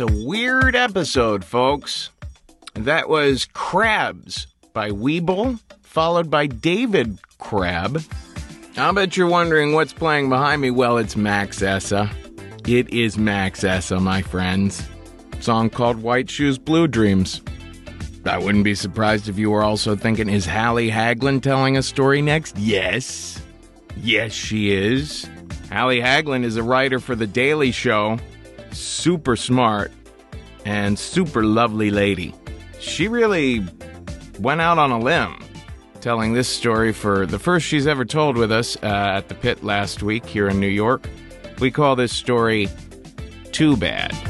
A 0.00 0.06
weird 0.06 0.74
episode, 0.74 1.44
folks. 1.44 2.08
That 2.72 3.10
was 3.10 3.44
Crabs 3.52 4.46
by 4.72 4.92
Weeble, 4.92 5.60
followed 5.82 6.30
by 6.30 6.46
David 6.46 7.18
Crab. 7.38 8.02
I'll 8.78 8.94
bet 8.94 9.18
you're 9.18 9.28
wondering 9.28 9.74
what's 9.74 9.92
playing 9.92 10.30
behind 10.30 10.62
me. 10.62 10.70
Well, 10.70 10.96
it's 10.96 11.16
Max 11.16 11.60
Essa. 11.60 12.10
It 12.66 12.88
is 12.88 13.18
Max 13.18 13.62
Essa, 13.62 14.00
my 14.00 14.22
friends. 14.22 14.88
Song 15.40 15.68
called 15.68 15.98
White 15.98 16.30
Shoes 16.30 16.56
Blue 16.56 16.86
Dreams. 16.86 17.42
I 18.24 18.38
wouldn't 18.38 18.64
be 18.64 18.74
surprised 18.74 19.28
if 19.28 19.38
you 19.38 19.50
were 19.50 19.62
also 19.62 19.96
thinking, 19.96 20.30
is 20.30 20.46
Hallie 20.46 20.90
Haglund 20.90 21.42
telling 21.42 21.76
a 21.76 21.82
story 21.82 22.22
next? 22.22 22.56
Yes. 22.56 23.42
Yes, 23.98 24.32
she 24.32 24.72
is. 24.72 25.28
Hallie 25.70 26.00
Haglund 26.00 26.44
is 26.44 26.56
a 26.56 26.62
writer 26.62 27.00
for 27.00 27.14
The 27.14 27.26
Daily 27.26 27.70
Show. 27.70 28.18
Super 28.72 29.36
smart 29.36 29.92
and 30.64 30.98
super 30.98 31.42
lovely 31.42 31.90
lady. 31.90 32.34
She 32.78 33.08
really 33.08 33.64
went 34.38 34.60
out 34.60 34.78
on 34.78 34.90
a 34.90 34.98
limb 34.98 35.42
telling 36.00 36.32
this 36.32 36.48
story 36.48 36.92
for 36.92 37.26
the 37.26 37.38
first 37.38 37.66
she's 37.66 37.86
ever 37.86 38.04
told 38.04 38.36
with 38.36 38.50
us 38.50 38.76
uh, 38.82 38.86
at 38.86 39.28
the 39.28 39.34
pit 39.34 39.62
last 39.62 40.02
week 40.02 40.24
here 40.24 40.48
in 40.48 40.58
New 40.58 40.66
York. 40.66 41.08
We 41.60 41.70
call 41.70 41.94
this 41.94 42.12
story 42.12 42.68
Too 43.52 43.76
Bad. 43.76 44.29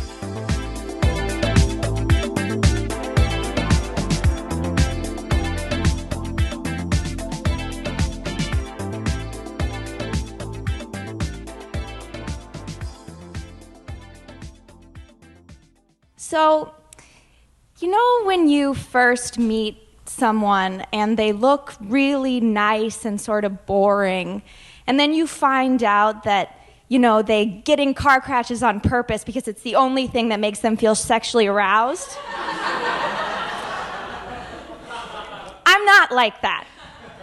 So, 16.31 16.73
you 17.81 17.91
know, 17.91 18.23
when 18.25 18.49
you 18.49 18.75
first 18.75 19.37
meet 19.37 19.79
someone 20.07 20.85
and 20.93 21.17
they 21.17 21.33
look 21.33 21.75
really 21.81 22.39
nice 22.39 23.05
and 23.05 23.21
sort 23.21 23.45
of 23.45 23.67
boring, 23.67 24.43
and 24.87 25.01
then 25.01 25.13
you 25.13 25.27
find 25.27 25.83
out 25.83 26.23
that, 26.23 26.57
you 26.87 27.01
know, 27.01 27.21
they 27.21 27.47
get 27.47 27.81
in 27.81 27.95
car 27.95 28.21
crashes 28.21 28.63
on 28.63 28.79
purpose 28.79 29.25
because 29.25 29.49
it's 29.49 29.63
the 29.63 29.75
only 29.75 30.07
thing 30.07 30.29
that 30.29 30.39
makes 30.39 30.61
them 30.61 30.77
feel 30.77 30.95
sexually 30.95 31.49
aroused? 31.49 32.17
I'm 35.67 35.85
not 35.85 36.13
like 36.13 36.43
that. 36.43 36.65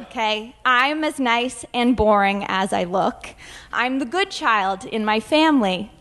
Okay? 0.02 0.54
I'm 0.66 1.06
as 1.06 1.18
nice 1.18 1.64
and 1.74 1.96
boring 1.96 2.44
as 2.50 2.74
I 2.74 2.84
look. 2.84 3.30
I'm 3.72 4.00
the 4.00 4.06
good 4.06 4.32
child 4.32 4.84
in 4.84 5.06
my 5.06 5.22
family. 5.22 5.94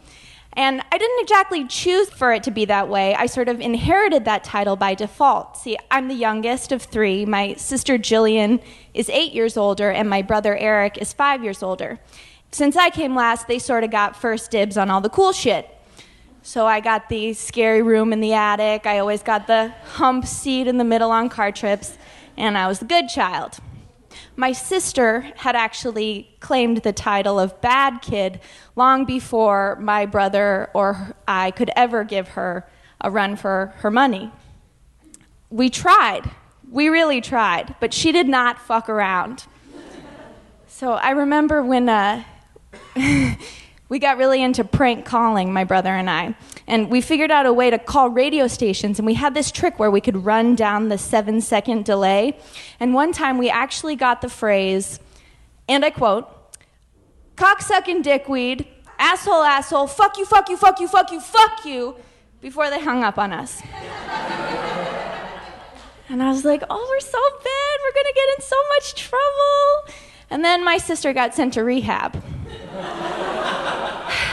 And 0.56 0.82
I 0.90 0.96
didn't 0.96 1.20
exactly 1.20 1.66
choose 1.66 2.08
for 2.08 2.32
it 2.32 2.42
to 2.44 2.50
be 2.50 2.64
that 2.64 2.88
way. 2.88 3.14
I 3.14 3.26
sort 3.26 3.48
of 3.48 3.60
inherited 3.60 4.24
that 4.24 4.42
title 4.42 4.74
by 4.74 4.94
default. 4.94 5.58
See, 5.58 5.76
I'm 5.90 6.08
the 6.08 6.14
youngest 6.14 6.72
of 6.72 6.82
three. 6.82 7.26
My 7.26 7.54
sister 7.54 7.98
Jillian 7.98 8.62
is 8.94 9.10
eight 9.10 9.34
years 9.34 9.58
older, 9.58 9.90
and 9.90 10.08
my 10.08 10.22
brother 10.22 10.56
Eric 10.56 10.96
is 10.96 11.12
five 11.12 11.44
years 11.44 11.62
older. 11.62 12.00
Since 12.52 12.74
I 12.74 12.88
came 12.88 13.14
last, 13.14 13.48
they 13.48 13.58
sort 13.58 13.84
of 13.84 13.90
got 13.90 14.16
first 14.16 14.50
dibs 14.50 14.78
on 14.78 14.90
all 14.90 15.02
the 15.02 15.10
cool 15.10 15.32
shit. 15.32 15.68
So 16.42 16.66
I 16.66 16.80
got 16.80 17.10
the 17.10 17.34
scary 17.34 17.82
room 17.82 18.12
in 18.12 18.20
the 18.20 18.32
attic, 18.32 18.86
I 18.86 19.00
always 19.00 19.22
got 19.22 19.46
the 19.46 19.74
hump 19.84 20.26
seat 20.26 20.68
in 20.68 20.78
the 20.78 20.84
middle 20.84 21.10
on 21.10 21.28
car 21.28 21.52
trips, 21.52 21.98
and 22.36 22.56
I 22.56 22.66
was 22.66 22.78
the 22.78 22.86
good 22.86 23.08
child. 23.08 23.58
My 24.36 24.52
sister 24.52 25.32
had 25.36 25.56
actually 25.56 26.28
claimed 26.40 26.78
the 26.78 26.92
title 26.92 27.40
of 27.40 27.58
bad 27.62 28.02
kid 28.02 28.38
long 28.76 29.06
before 29.06 29.76
my 29.80 30.04
brother 30.04 30.70
or 30.74 31.16
I 31.26 31.50
could 31.52 31.70
ever 31.74 32.04
give 32.04 32.28
her 32.28 32.68
a 33.00 33.10
run 33.10 33.36
for 33.36 33.72
her 33.78 33.90
money. 33.90 34.30
We 35.48 35.70
tried. 35.70 36.30
We 36.70 36.88
really 36.88 37.22
tried, 37.22 37.76
but 37.80 37.94
she 37.94 38.12
did 38.12 38.28
not 38.28 38.60
fuck 38.60 38.90
around. 38.90 39.44
So 40.66 40.92
I 40.92 41.10
remember 41.10 41.62
when 41.62 41.88
uh, 41.88 42.22
we 43.88 43.98
got 43.98 44.18
really 44.18 44.42
into 44.42 44.64
prank 44.64 45.06
calling, 45.06 45.50
my 45.52 45.64
brother 45.64 45.90
and 45.90 46.10
I. 46.10 46.34
And 46.66 46.90
we 46.90 47.00
figured 47.00 47.30
out 47.30 47.46
a 47.46 47.52
way 47.52 47.70
to 47.70 47.78
call 47.78 48.08
radio 48.08 48.48
stations, 48.48 48.98
and 48.98 49.06
we 49.06 49.14
had 49.14 49.34
this 49.34 49.52
trick 49.52 49.78
where 49.78 49.90
we 49.90 50.00
could 50.00 50.24
run 50.24 50.56
down 50.56 50.88
the 50.88 50.98
seven 50.98 51.40
second 51.40 51.84
delay. 51.84 52.36
And 52.80 52.92
one 52.92 53.12
time 53.12 53.38
we 53.38 53.48
actually 53.48 53.94
got 53.94 54.20
the 54.20 54.28
phrase, 54.28 54.98
and 55.68 55.84
I 55.84 55.90
quote, 55.90 56.28
cocksucking 57.36 58.02
dickweed, 58.02 58.66
asshole, 58.98 59.44
asshole, 59.44 59.86
fuck 59.86 60.18
you, 60.18 60.24
fuck 60.24 60.48
you, 60.48 60.56
fuck 60.56 60.80
you, 60.80 60.88
fuck 60.88 61.12
you, 61.12 61.20
fuck 61.20 61.64
you, 61.64 61.94
before 62.40 62.68
they 62.68 62.80
hung 62.80 63.04
up 63.04 63.16
on 63.16 63.32
us. 63.32 63.62
and 66.08 66.20
I 66.22 66.30
was 66.30 66.44
like, 66.44 66.64
oh, 66.68 66.86
we're 66.90 67.00
so 67.00 67.20
bad, 67.44 67.78
we're 67.84 67.92
gonna 67.92 68.14
get 68.14 68.28
in 68.36 68.42
so 68.42 68.56
much 68.74 68.94
trouble. 68.94 69.94
And 70.30 70.44
then 70.44 70.64
my 70.64 70.78
sister 70.78 71.12
got 71.12 71.32
sent 71.34 71.54
to 71.54 71.62
rehab. 71.62 72.20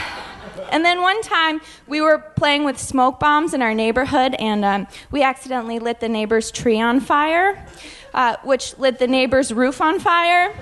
And 0.74 0.84
then 0.84 1.02
one 1.02 1.22
time 1.22 1.60
we 1.86 2.00
were 2.00 2.18
playing 2.18 2.64
with 2.64 2.80
smoke 2.80 3.20
bombs 3.20 3.54
in 3.54 3.62
our 3.62 3.74
neighborhood, 3.74 4.34
and 4.40 4.64
um, 4.64 4.88
we 5.12 5.22
accidentally 5.22 5.78
lit 5.78 6.00
the 6.00 6.08
neighbor's 6.08 6.50
tree 6.50 6.80
on 6.80 6.98
fire, 6.98 7.64
uh, 8.12 8.38
which 8.42 8.76
lit 8.76 8.98
the 8.98 9.06
neighbor's 9.06 9.52
roof 9.52 9.80
on 9.80 10.00
fire, 10.00 10.52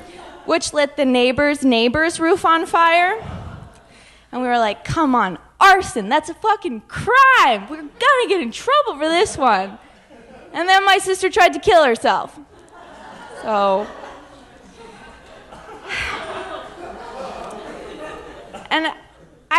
which 0.44 0.74
lit 0.74 0.98
the 0.98 1.06
neighbor's 1.06 1.64
neighbor's 1.64 2.20
roof 2.20 2.44
on 2.44 2.66
fire. 2.66 3.26
And 4.30 4.42
we 4.42 4.48
were 4.48 4.58
like, 4.58 4.84
come 4.84 5.14
on, 5.14 5.38
arson, 5.58 6.10
that's 6.10 6.28
a 6.28 6.34
fucking 6.34 6.82
crime. 6.88 7.66
We're 7.70 7.76
gonna 7.78 8.28
get 8.28 8.42
in 8.42 8.52
trouble 8.52 8.98
for 8.98 9.08
this 9.08 9.38
one. 9.38 9.78
And 10.52 10.68
then 10.68 10.84
my 10.84 10.98
sister 10.98 11.30
tried 11.30 11.54
to 11.54 11.58
kill 11.58 11.86
herself. 11.86 12.38
So. 13.40 13.86
And 18.70 18.90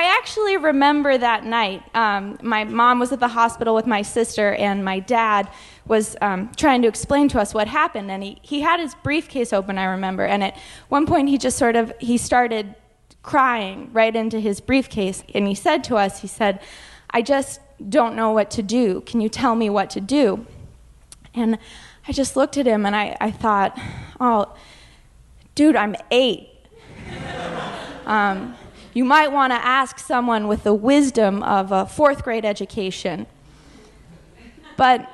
I 0.03 0.17
actually 0.17 0.57
remember 0.57 1.17
that 1.17 1.45
night. 1.45 1.81
Um, 1.95 2.37
my 2.41 2.65
mom 2.65 2.99
was 2.99 3.13
at 3.13 3.21
the 3.21 3.29
hospital 3.29 3.73
with 3.73 3.87
my 3.87 4.01
sister, 4.01 4.53
and 4.55 4.83
my 4.83 4.99
dad 4.99 5.49
was 5.87 6.17
um, 6.19 6.51
trying 6.57 6.81
to 6.81 6.89
explain 6.89 7.29
to 7.29 7.39
us 7.39 7.53
what 7.53 7.69
happened. 7.69 8.11
And 8.11 8.21
he, 8.21 8.37
he 8.41 8.59
had 8.59 8.81
his 8.81 8.95
briefcase 8.95 9.53
open, 9.53 9.77
I 9.77 9.85
remember. 9.85 10.25
And 10.25 10.43
at 10.43 10.57
one 10.89 11.05
point, 11.05 11.29
he 11.29 11.37
just 11.37 11.57
sort 11.57 11.77
of 11.77 11.93
he 11.99 12.17
started 12.17 12.75
crying 13.21 13.91
right 13.93 14.13
into 14.13 14.41
his 14.41 14.59
briefcase, 14.59 15.23
and 15.33 15.47
he 15.47 15.55
said 15.55 15.85
to 15.85 15.95
us, 15.95 16.19
he 16.19 16.27
said, 16.27 16.59
"I 17.11 17.21
just 17.21 17.61
don't 17.89 18.13
know 18.13 18.31
what 18.31 18.51
to 18.51 18.61
do. 18.61 18.99
Can 19.05 19.21
you 19.21 19.29
tell 19.29 19.55
me 19.55 19.69
what 19.69 19.89
to 19.91 20.01
do?" 20.01 20.45
And 21.33 21.57
I 22.09 22.11
just 22.11 22.35
looked 22.35 22.57
at 22.57 22.65
him, 22.65 22.85
and 22.85 22.93
I, 22.93 23.15
I 23.21 23.31
thought, 23.31 23.79
"Oh, 24.19 24.53
dude, 25.55 25.77
I'm 25.77 25.95
eight. 26.11 26.49
um, 28.05 28.57
you 28.93 29.05
might 29.05 29.31
want 29.31 29.51
to 29.51 29.65
ask 29.65 29.99
someone 29.99 30.47
with 30.47 30.63
the 30.63 30.73
wisdom 30.73 31.41
of 31.43 31.71
a 31.71 31.85
fourth 31.85 32.23
grade 32.23 32.45
education. 32.45 33.25
But 34.77 35.09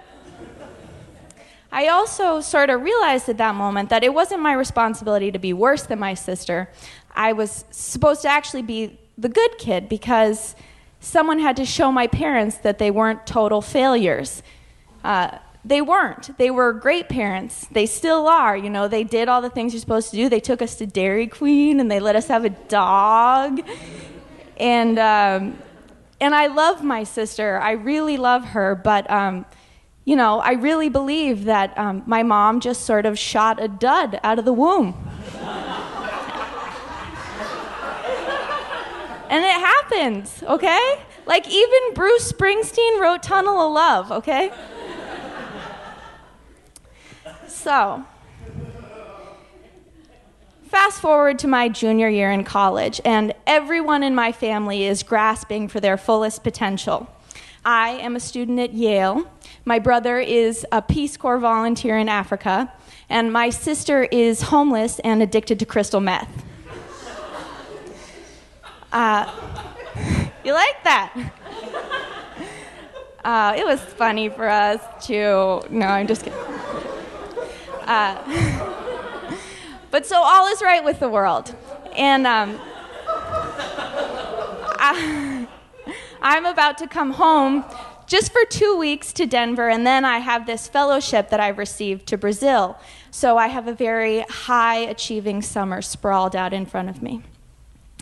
I 1.72 1.88
also 1.88 2.42
sort 2.42 2.70
of 2.70 2.82
realized 2.82 3.30
at 3.30 3.38
that 3.38 3.56
moment 3.56 3.90
that 3.90 4.04
it 4.04 4.14
wasn't 4.14 4.42
my 4.42 4.54
responsibility 4.54 5.32
to 5.32 5.40
be 5.40 5.54
worse 5.54 5.84
than 5.84 6.00
my 6.00 6.14
sister. 6.14 6.70
I 7.16 7.34
was 7.34 7.64
supposed 7.70 8.24
to 8.24 8.30
actually 8.30 8.64
be 8.64 8.98
the 9.18 9.30
good 9.30 9.58
kid 9.58 9.88
because 9.88 10.56
someone 11.00 11.40
had 11.40 11.56
to 11.58 11.66
show 11.66 11.92
my 11.92 12.08
parents 12.08 12.58
that 12.60 12.80
they 12.80 12.92
weren't 12.92 13.26
total 13.28 13.62
failures. 13.62 14.42
Uh, 15.04 15.38
they 15.70 15.82
weren't. 15.82 16.36
They 16.38 16.50
were 16.50 16.74
great 16.74 17.10
parents. 17.10 17.68
They 17.72 17.86
still 17.86 18.28
are. 18.28 18.58
You 18.58 18.72
know, 18.72 18.88
they 18.88 19.04
did 19.04 19.30
all 19.30 19.42
the 19.42 19.52
things 19.52 19.72
you're 19.74 19.80
supposed 19.80 20.10
to 20.12 20.18
do. 20.18 20.28
They 20.28 20.40
took 20.40 20.64
us 20.64 20.76
to 20.76 20.88
Dairy 20.88 21.28
Queen 21.28 21.80
and 21.80 21.92
they 21.92 22.00
let 22.00 22.16
us 22.16 22.28
have 22.28 22.44
a 22.44 22.50
dog. 22.50 23.62
And 24.58 24.98
um, 24.98 25.60
and 26.20 26.34
I 26.34 26.48
love 26.48 26.84
my 26.84 27.04
sister. 27.04 27.60
I 27.60 27.74
really 27.74 28.18
love 28.18 28.44
her. 28.46 28.74
But 28.76 29.10
um, 29.12 29.46
you 30.06 30.16
know, 30.16 30.40
I 30.40 30.54
really 30.54 30.90
believe 30.90 31.46
that 31.46 31.78
um, 31.78 32.02
my 32.08 32.24
mom 32.24 32.62
just 32.62 32.86
sort 32.86 33.06
of 33.06 33.18
shot 33.18 33.62
a 33.62 33.68
dud 33.68 34.20
out 34.24 34.40
of 34.40 34.46
the 34.46 34.54
womb. 34.54 34.96
and 39.30 39.46
it 39.46 39.52
happens, 39.52 40.42
okay? 40.48 40.96
Like 41.28 41.48
even 41.48 41.94
Bruce 41.94 42.32
Springsteen 42.32 43.00
wrote 43.00 43.22
Tunnel 43.22 43.68
of 43.68 43.72
Love, 43.72 44.12
okay? 44.12 44.52
So, 47.70 48.04
fast 50.70 51.00
forward 51.00 51.38
to 51.38 51.48
my 51.48 51.70
junior 51.70 52.10
year 52.10 52.32
in 52.32 52.44
college, 52.44 53.00
and 53.06 53.32
everyone 53.46 54.02
in 54.02 54.16
my 54.16 54.32
family 54.32 54.86
is 54.88 55.04
grasping 55.04 55.68
for 55.68 55.80
their 55.80 55.96
fullest 55.96 56.44
potential. 56.44 57.08
I 57.64 57.90
am 57.90 58.16
a 58.16 58.20
student 58.20 58.60
at 58.60 58.74
Yale. 58.74 59.30
My 59.66 59.78
brother 59.78 60.18
is 60.18 60.66
a 60.72 60.82
Peace 60.82 61.16
Corps 61.16 61.38
volunteer 61.38 61.96
in 62.00 62.10
Africa, 62.10 62.74
and 63.08 63.32
my 63.32 63.52
sister 63.52 64.06
is 64.06 64.42
homeless 64.42 64.98
and 65.04 65.22
addicted 65.22 65.60
to 65.60 65.68
crystal 65.68 66.02
meth. 66.02 66.44
Uh, 68.92 69.32
you 70.44 70.54
like 70.54 70.84
that? 70.86 71.34
Uh, 73.22 73.54
it 73.58 73.66
was 73.66 73.82
funny 73.82 74.30
for 74.30 74.48
us 74.48 74.82
too. 75.06 75.62
No, 75.70 75.86
I'm 75.86 76.08
just 76.08 76.24
kidding. 76.24 76.59
Uh, 77.90 79.36
but 79.92 80.06
so 80.06 80.22
all 80.22 80.46
is 80.48 80.62
right 80.62 80.84
with 80.84 81.00
the 81.00 81.10
world. 81.10 81.56
And 81.96 82.28
um, 82.28 82.60
I, 84.78 85.48
I'm 86.22 86.46
about 86.46 86.78
to 86.78 86.88
come 86.88 87.14
home 87.14 87.66
just 88.06 88.32
for 88.32 88.46
two 88.46 88.78
weeks 88.78 89.12
to 89.14 89.26
Denver, 89.26 89.70
and 89.70 89.88
then 89.88 90.06
I 90.06 90.20
have 90.20 90.46
this 90.46 90.68
fellowship 90.68 91.30
that 91.30 91.40
I've 91.40 91.58
received 91.58 92.06
to 92.08 92.18
Brazil. 92.18 92.78
So 93.10 93.38
I 93.38 93.48
have 93.48 93.68
a 93.68 93.74
very 93.74 94.22
high 94.22 94.78
achieving 94.78 95.42
summer 95.42 95.82
sprawled 95.82 96.36
out 96.36 96.54
in 96.54 96.68
front 96.68 96.90
of 96.90 97.02
me. 97.02 97.24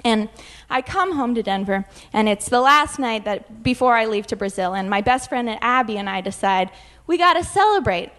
And 0.03 0.27
I 0.69 0.81
come 0.81 1.13
home 1.13 1.33
to 1.35 1.43
Denver, 1.43 1.85
and 2.11 2.27
it's 2.27 2.49
the 2.49 2.59
last 2.59 2.99
night 2.99 3.23
that 3.23 3.63
before 3.63 3.95
I 3.95 4.05
leave 4.05 4.27
to 4.27 4.35
Brazil, 4.35 4.73
and 4.73 4.89
my 4.89 4.99
best 4.99 5.29
friend 5.29 5.49
Abby 5.61 5.97
and 5.97 6.09
I 6.09 6.19
decide 6.19 6.71
we 7.05 7.17
got 7.17 7.33
to 7.35 7.43
celebrate. 7.45 8.11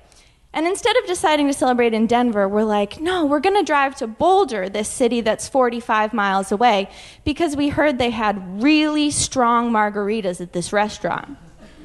And 0.58 0.66
instead 0.66 0.96
of 0.96 1.06
deciding 1.06 1.46
to 1.46 1.52
celebrate 1.52 1.94
in 1.94 2.08
Denver, 2.08 2.48
we're 2.48 2.64
like, 2.64 3.00
no, 3.00 3.24
we're 3.24 3.38
going 3.38 3.54
to 3.54 3.62
drive 3.62 3.94
to 3.98 4.08
Boulder, 4.08 4.68
this 4.68 4.88
city 4.88 5.20
that's 5.20 5.46
45 5.46 6.12
miles 6.12 6.50
away, 6.50 6.90
because 7.24 7.54
we 7.54 7.68
heard 7.68 7.98
they 7.98 8.10
had 8.10 8.60
really 8.60 9.12
strong 9.12 9.70
margaritas 9.70 10.40
at 10.40 10.52
this 10.52 10.72
restaurant. 10.72 11.38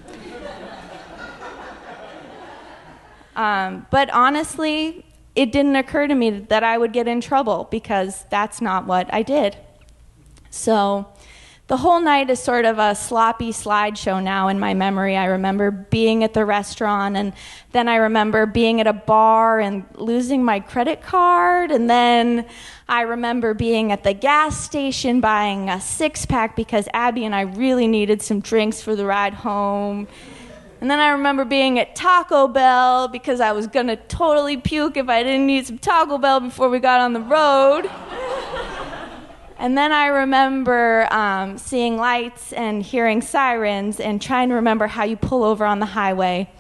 um, 3.36 3.86
but 3.92 4.10
honestly, 4.10 5.06
it 5.36 5.52
didn't 5.52 5.76
occur 5.76 6.08
to 6.08 6.16
me 6.16 6.32
that 6.32 6.64
I 6.64 6.80
would 6.80 6.94
get 6.94 7.08
in 7.08 7.22
trouble 7.22 7.68
because 7.70 8.26
that's 8.32 8.60
not 8.60 8.88
what 8.88 9.08
I 9.14 9.22
did. 9.22 9.56
So 10.50 11.06
the 11.68 11.78
whole 11.78 12.02
night 12.02 12.30
is 12.30 12.40
sort 12.42 12.66
of 12.66 12.78
a 12.78 12.94
sloppy 12.94 13.52
slideshow 13.52 14.22
now 14.22 14.50
in 14.50 14.60
my 14.60 14.74
memory. 14.74 15.16
I 15.16 15.26
remember 15.26 15.72
being 15.72 16.24
at 16.24 16.34
the 16.34 16.44
restaurant, 16.44 17.16
and 17.16 17.32
then 17.72 17.88
I 17.88 17.96
remember 17.96 18.46
being 18.46 18.82
at 18.82 18.88
a 18.88 18.94
bar 18.94 19.62
and 19.62 19.86
losing 19.96 20.44
my 20.44 20.60
credit 20.60 21.02
card, 21.02 21.72
and 21.72 21.90
then 21.90 22.46
I 22.90 23.02
remember 23.02 23.54
being 23.54 23.94
at 23.94 24.04
the 24.04 24.14
gas 24.14 24.62
station 24.62 25.22
buying 25.22 25.70
a 25.70 25.80
six 25.80 26.26
pack 26.26 26.58
because 26.58 26.90
Abby 26.94 27.24
and 27.24 27.34
I 27.34 27.42
really 27.42 27.88
needed 27.88 28.22
some 28.22 28.42
drinks 28.42 28.82
for 28.82 28.96
the 28.96 29.06
ride 29.06 29.34
home. 29.34 30.08
And 30.82 30.92
then 30.92 31.00
I 31.00 31.12
remember 31.12 31.46
being 31.46 31.80
at 31.80 31.96
Taco 31.96 32.50
Bell 32.50 33.08
because 33.08 33.40
I 33.40 33.54
was 33.54 33.68
gonna 33.68 33.96
totally 33.96 34.58
puke 34.58 34.98
if 34.98 35.08
I 35.08 35.24
didn't 35.24 35.50
eat 35.50 35.68
some 35.68 35.78
Taco 35.78 36.18
Bell 36.18 36.42
before 36.42 36.68
we 36.68 36.80
got 36.80 37.00
on 37.00 37.14
the 37.14 37.22
road. 37.22 37.90
And 39.64 39.78
then 39.78 39.94
I 39.94 40.08
remember 40.08 41.08
um, 41.10 41.58
seeing 41.58 41.96
lights 41.96 42.52
and 42.52 42.84
hearing 42.84 43.22
sirens 43.22 44.02
and 44.02 44.22
trying 44.22 44.50
to 44.50 44.56
remember 44.56 44.88
how 44.88 45.06
you 45.06 45.16
pull 45.16 45.42
over 45.42 45.64
on 45.64 45.80
the 45.80 45.86
highway. 45.86 46.52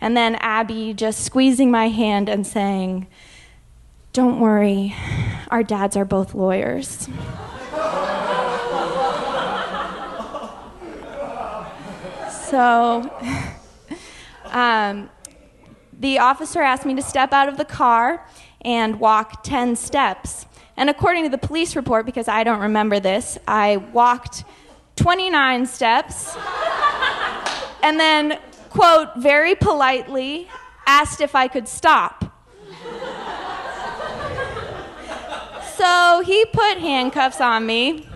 And 0.00 0.16
then 0.16 0.36
Abby 0.36 0.94
just 0.94 1.22
squeezing 1.22 1.70
my 1.70 1.88
hand 1.88 2.30
and 2.30 2.46
saying, 2.46 3.08
Don't 4.14 4.40
worry, 4.40 4.96
our 5.50 5.62
dads 5.62 5.98
are 5.98 6.06
both 6.06 6.34
lawyers. 6.34 7.10
so 12.30 13.12
um, 14.46 15.10
the 15.92 16.18
officer 16.18 16.62
asked 16.62 16.86
me 16.86 16.94
to 16.94 17.02
step 17.02 17.34
out 17.34 17.50
of 17.50 17.58
the 17.58 17.66
car 17.66 18.26
and 18.62 18.98
walk 18.98 19.42
10 19.42 19.76
steps. 19.76 20.46
And 20.76 20.90
according 20.90 21.24
to 21.24 21.30
the 21.30 21.38
police 21.38 21.74
report, 21.74 22.04
because 22.04 22.28
I 22.28 22.44
don't 22.44 22.60
remember 22.60 23.00
this, 23.00 23.38
I 23.48 23.78
walked 23.78 24.44
29 24.96 25.66
steps 25.66 26.36
and 27.82 27.98
then, 27.98 28.38
quote, 28.70 29.16
very 29.16 29.54
politely 29.54 30.48
asked 30.86 31.20
if 31.20 31.34
I 31.34 31.48
could 31.48 31.68
stop. 31.68 32.24
so 35.76 36.22
he 36.24 36.44
put 36.46 36.78
handcuffs 36.78 37.40
on 37.40 37.64
me 37.64 38.08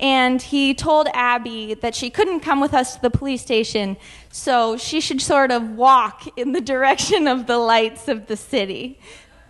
and 0.00 0.40
he 0.40 0.72
told 0.74 1.08
Abby 1.12 1.74
that 1.74 1.94
she 1.94 2.10
couldn't 2.10 2.40
come 2.40 2.60
with 2.60 2.72
us 2.72 2.96
to 2.96 3.02
the 3.02 3.10
police 3.10 3.42
station, 3.42 3.98
so 4.30 4.78
she 4.78 5.00
should 5.00 5.20
sort 5.20 5.50
of 5.50 5.70
walk 5.72 6.26
in 6.38 6.52
the 6.52 6.60
direction 6.72 7.28
of 7.28 7.46
the 7.46 7.58
lights 7.58 8.08
of 8.08 8.26
the 8.26 8.36
city, 8.36 8.98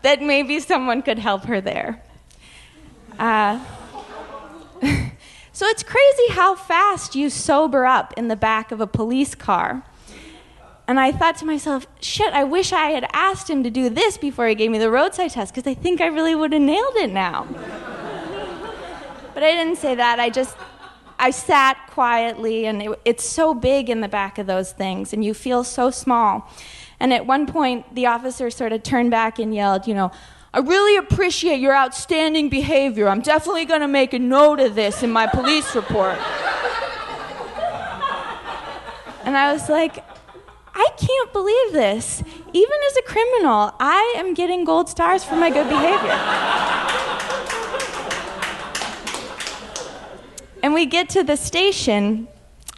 that 0.03 0.21
maybe 0.21 0.59
someone 0.59 1.03
could 1.03 1.21
help 1.21 1.45
her 1.45 1.61
there. 1.61 2.03
Uh, 3.19 3.65
so 5.53 5.67
it's 5.67 5.83
crazy 5.83 6.33
how 6.33 6.55
fast 6.55 7.15
you 7.15 7.31
sober 7.31 7.87
up 7.87 8.15
in 8.17 8.29
the 8.29 8.37
back 8.37 8.73
of 8.73 8.81
a 8.81 8.87
police 8.87 9.35
car. 9.35 9.83
And 10.91 10.99
I 10.99 11.13
thought 11.13 11.37
to 11.37 11.45
myself, 11.45 11.87
shit, 12.01 12.33
I 12.33 12.43
wish 12.43 12.73
I 12.73 12.91
had 12.91 13.07
asked 13.13 13.49
him 13.49 13.63
to 13.63 13.71
do 13.71 13.89
this 13.89 14.19
before 14.19 14.49
he 14.49 14.57
gave 14.57 14.73
me 14.73 14.79
the 14.79 14.91
roadside 14.91 15.31
test 15.31 15.55
because 15.55 15.71
I 15.71 15.75
think 15.75 16.01
I 16.01 16.07
really 16.07 16.35
would 16.35 16.53
have 16.53 16.63
nailed 16.63 16.97
it 16.97 17.13
now. 17.13 17.47
but 19.35 19.43
I 19.43 19.53
didn't 19.53 19.77
say 19.77 19.95
that. 19.95 20.19
I 20.19 20.31
just, 20.31 20.57
I 21.17 21.31
sat 21.31 21.77
quietly, 21.91 22.67
and 22.67 22.83
it, 22.83 23.01
it's 23.05 23.25
so 23.25 23.55
big 23.55 23.89
in 23.89 24.01
the 24.01 24.09
back 24.09 24.39
of 24.39 24.49
those 24.49 24.73
things, 24.73 25.13
and 25.13 25.25
you 25.25 25.33
feel 25.33 25.63
so 25.63 25.93
small. 25.93 26.51
And 26.99 27.13
at 27.13 27.25
one 27.25 27.47
point, 27.47 27.95
the 27.95 28.07
officer 28.07 28.51
sort 28.51 28.73
of 28.73 28.83
turned 28.83 29.13
back 29.13 29.39
and 29.39 29.55
yelled, 29.55 29.87
you 29.87 29.95
know, 29.95 30.11
I 30.53 30.59
really 30.59 30.97
appreciate 30.97 31.61
your 31.61 31.77
outstanding 31.77 32.49
behavior. 32.49 33.09
I'm 33.09 33.21
definitely 33.21 33.67
going 33.67 33.83
to 33.83 33.89
make 33.89 34.13
a 34.13 34.19
note 34.19 34.59
of 34.59 34.75
this 34.75 35.05
in 35.05 35.13
my 35.13 35.29
police 35.29 35.77
report. 35.77 36.19
and 39.25 39.37
I 39.37 39.53
was 39.53 39.69
like, 39.69 40.05
I 40.75 40.89
can't 40.97 41.33
believe 41.33 41.73
this. 41.73 42.25
Even 42.53 42.79
as 42.91 42.97
a 42.97 43.03
criminal, 43.03 43.73
I 43.79 44.15
am 44.17 44.35
getting 44.35 44.65
gold 44.65 44.89
stars 44.89 45.23
for 45.23 45.37
my 45.37 45.51
good 45.51 45.69
behavior. 45.69 46.11
and 50.65 50.75
we 50.75 50.85
get 50.85 51.09
to 51.11 51.23
the 51.23 51.37
station, 51.37 52.27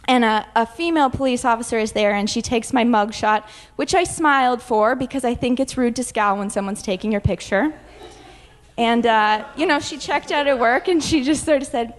and 0.07 0.25
a, 0.25 0.45
a, 0.55 0.65
female 0.65 1.09
police 1.09 1.45
officer 1.45 1.79
is 1.79 1.93
there 1.93 2.13
and 2.13 2.29
she 2.29 2.41
takes 2.41 2.73
my 2.73 2.83
mugshot, 2.83 3.43
which 3.77 3.95
I 3.95 4.03
smiled 4.03 4.61
for 4.61 4.95
because 4.95 5.23
I 5.23 5.33
think 5.33 5.59
it's 5.59 5.77
rude 5.77 5.95
to 5.95 6.03
scowl 6.03 6.37
when 6.37 6.49
someone's 6.49 6.81
taking 6.81 7.11
your 7.11 7.21
picture. 7.21 7.73
And, 8.77 9.05
uh, 9.05 9.45
you 9.55 9.65
know, 9.65 9.79
she 9.79 9.97
checked 9.97 10.31
out 10.31 10.47
at 10.47 10.59
work 10.59 10.87
and 10.87 11.01
she 11.01 11.23
just 11.23 11.45
sort 11.45 11.61
of 11.61 11.67
said, 11.67 11.93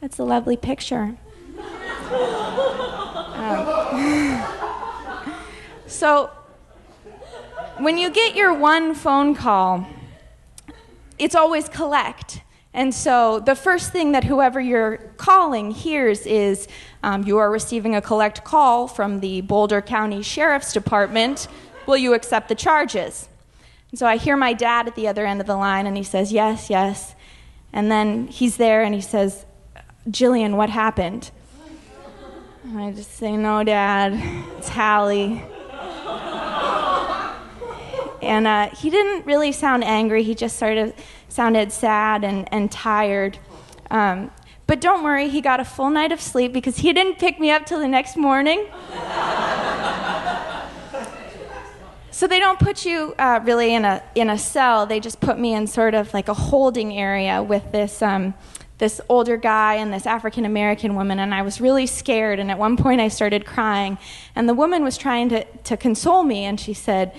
That's 0.00 0.18
a 0.18 0.24
lovely 0.24 0.56
picture. 0.56 1.16
um, 3.34 4.44
so, 5.86 6.30
when 7.78 7.96
you 7.96 8.10
get 8.10 8.34
your 8.34 8.52
one 8.52 8.94
phone 8.94 9.34
call, 9.34 9.86
it's 11.18 11.34
always 11.34 11.68
collect. 11.68 12.42
And 12.76 12.94
so 12.94 13.40
the 13.40 13.54
first 13.54 13.90
thing 13.90 14.12
that 14.12 14.24
whoever 14.24 14.60
you're 14.60 14.98
calling 15.16 15.70
hears 15.70 16.26
is 16.26 16.68
um, 17.02 17.24
you 17.24 17.38
are 17.38 17.50
receiving 17.50 17.94
a 17.94 18.02
collect 18.02 18.44
call 18.44 18.86
from 18.86 19.20
the 19.20 19.40
Boulder 19.40 19.80
County 19.80 20.22
Sheriff's 20.22 20.74
Department. 20.74 21.48
Will 21.86 21.96
you 21.96 22.12
accept 22.12 22.50
the 22.50 22.54
charges? 22.54 23.30
And 23.90 23.98
so 23.98 24.06
I 24.06 24.18
hear 24.18 24.36
my 24.36 24.52
dad 24.52 24.86
at 24.86 24.94
the 24.94 25.08
other 25.08 25.24
end 25.24 25.40
of 25.40 25.46
the 25.46 25.56
line, 25.56 25.86
and 25.86 25.96
he 25.96 26.02
says, 26.02 26.32
Yes, 26.32 26.68
yes. 26.68 27.14
And 27.72 27.90
then 27.90 28.26
he's 28.26 28.58
there 28.58 28.82
and 28.82 28.94
he 28.94 29.00
says, 29.00 29.46
Jillian, 30.10 30.56
what 30.56 30.68
happened? 30.68 31.30
And 32.62 32.78
I 32.78 32.92
just 32.92 33.12
say, 33.12 33.38
No, 33.38 33.64
Dad, 33.64 34.12
it's 34.58 34.68
Hallie. 34.68 35.42
And 38.22 38.46
uh, 38.46 38.68
he 38.70 38.90
didn't 38.90 39.24
really 39.24 39.52
sound 39.52 39.84
angry, 39.84 40.22
he 40.22 40.34
just 40.34 40.58
sort 40.58 40.76
of 40.76 40.92
sounded 41.28 41.72
sad 41.72 42.24
and, 42.24 42.48
and 42.52 42.70
tired. 42.70 43.38
Um, 43.90 44.30
but 44.66 44.80
don't 44.80 45.04
worry, 45.04 45.28
he 45.28 45.40
got 45.40 45.60
a 45.60 45.64
full 45.64 45.90
night 45.90 46.10
of 46.10 46.20
sleep 46.20 46.52
because 46.52 46.78
he 46.78 46.92
didn't 46.92 47.18
pick 47.18 47.38
me 47.38 47.50
up 47.50 47.66
till 47.66 47.78
the 47.78 47.86
next 47.86 48.16
morning. 48.16 48.66
so 52.10 52.26
they 52.26 52.40
don't 52.40 52.58
put 52.58 52.84
you 52.84 53.14
uh, 53.18 53.40
really 53.44 53.74
in 53.74 53.84
a, 53.84 54.02
in 54.16 54.28
a 54.28 54.38
cell, 54.38 54.86
they 54.86 54.98
just 54.98 55.20
put 55.20 55.38
me 55.38 55.54
in 55.54 55.68
sort 55.68 55.94
of 55.94 56.12
like 56.12 56.28
a 56.28 56.34
holding 56.34 56.92
area 56.92 57.42
with 57.42 57.70
this. 57.72 58.02
Um, 58.02 58.34
this 58.78 59.00
older 59.08 59.38
guy 59.38 59.76
and 59.76 59.90
this 59.90 60.04
African 60.04 60.44
American 60.44 60.96
woman, 60.96 61.18
and 61.18 61.34
I 61.34 61.40
was 61.40 61.62
really 61.62 61.86
scared. 61.86 62.38
And 62.38 62.50
at 62.50 62.58
one 62.58 62.76
point, 62.76 63.00
I 63.00 63.08
started 63.08 63.46
crying. 63.46 63.96
And 64.34 64.46
the 64.46 64.52
woman 64.52 64.84
was 64.84 64.98
trying 64.98 65.30
to, 65.30 65.44
to 65.44 65.78
console 65.78 66.24
me, 66.24 66.44
and 66.44 66.60
she 66.60 66.74
said, 66.74 67.18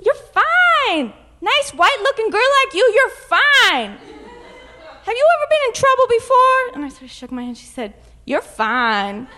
You're 0.00 0.14
fine 0.14 1.12
nice 1.40 1.70
white 1.74 1.98
looking 2.02 2.30
girl 2.30 2.48
like 2.64 2.74
you, 2.74 2.92
you're 2.94 3.10
fine. 3.10 3.98
Have 5.06 5.14
you 5.14 5.28
ever 5.38 5.46
been 5.48 5.58
in 5.68 5.72
trouble 5.72 6.06
before? 6.08 6.74
And 6.74 6.84
I 6.84 6.88
sort 6.88 7.02
of 7.02 7.10
shook 7.10 7.30
my 7.30 7.42
hand. 7.42 7.56
She 7.56 7.66
said, 7.66 7.94
You're 8.24 8.42
fine. 8.42 9.28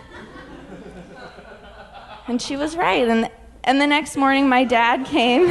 And 2.27 2.41
she 2.41 2.55
was 2.55 2.75
right. 2.75 3.07
And, 3.07 3.29
and 3.63 3.81
the 3.81 3.87
next 3.87 4.15
morning, 4.15 4.49
my 4.49 4.63
dad 4.63 5.05
came. 5.05 5.47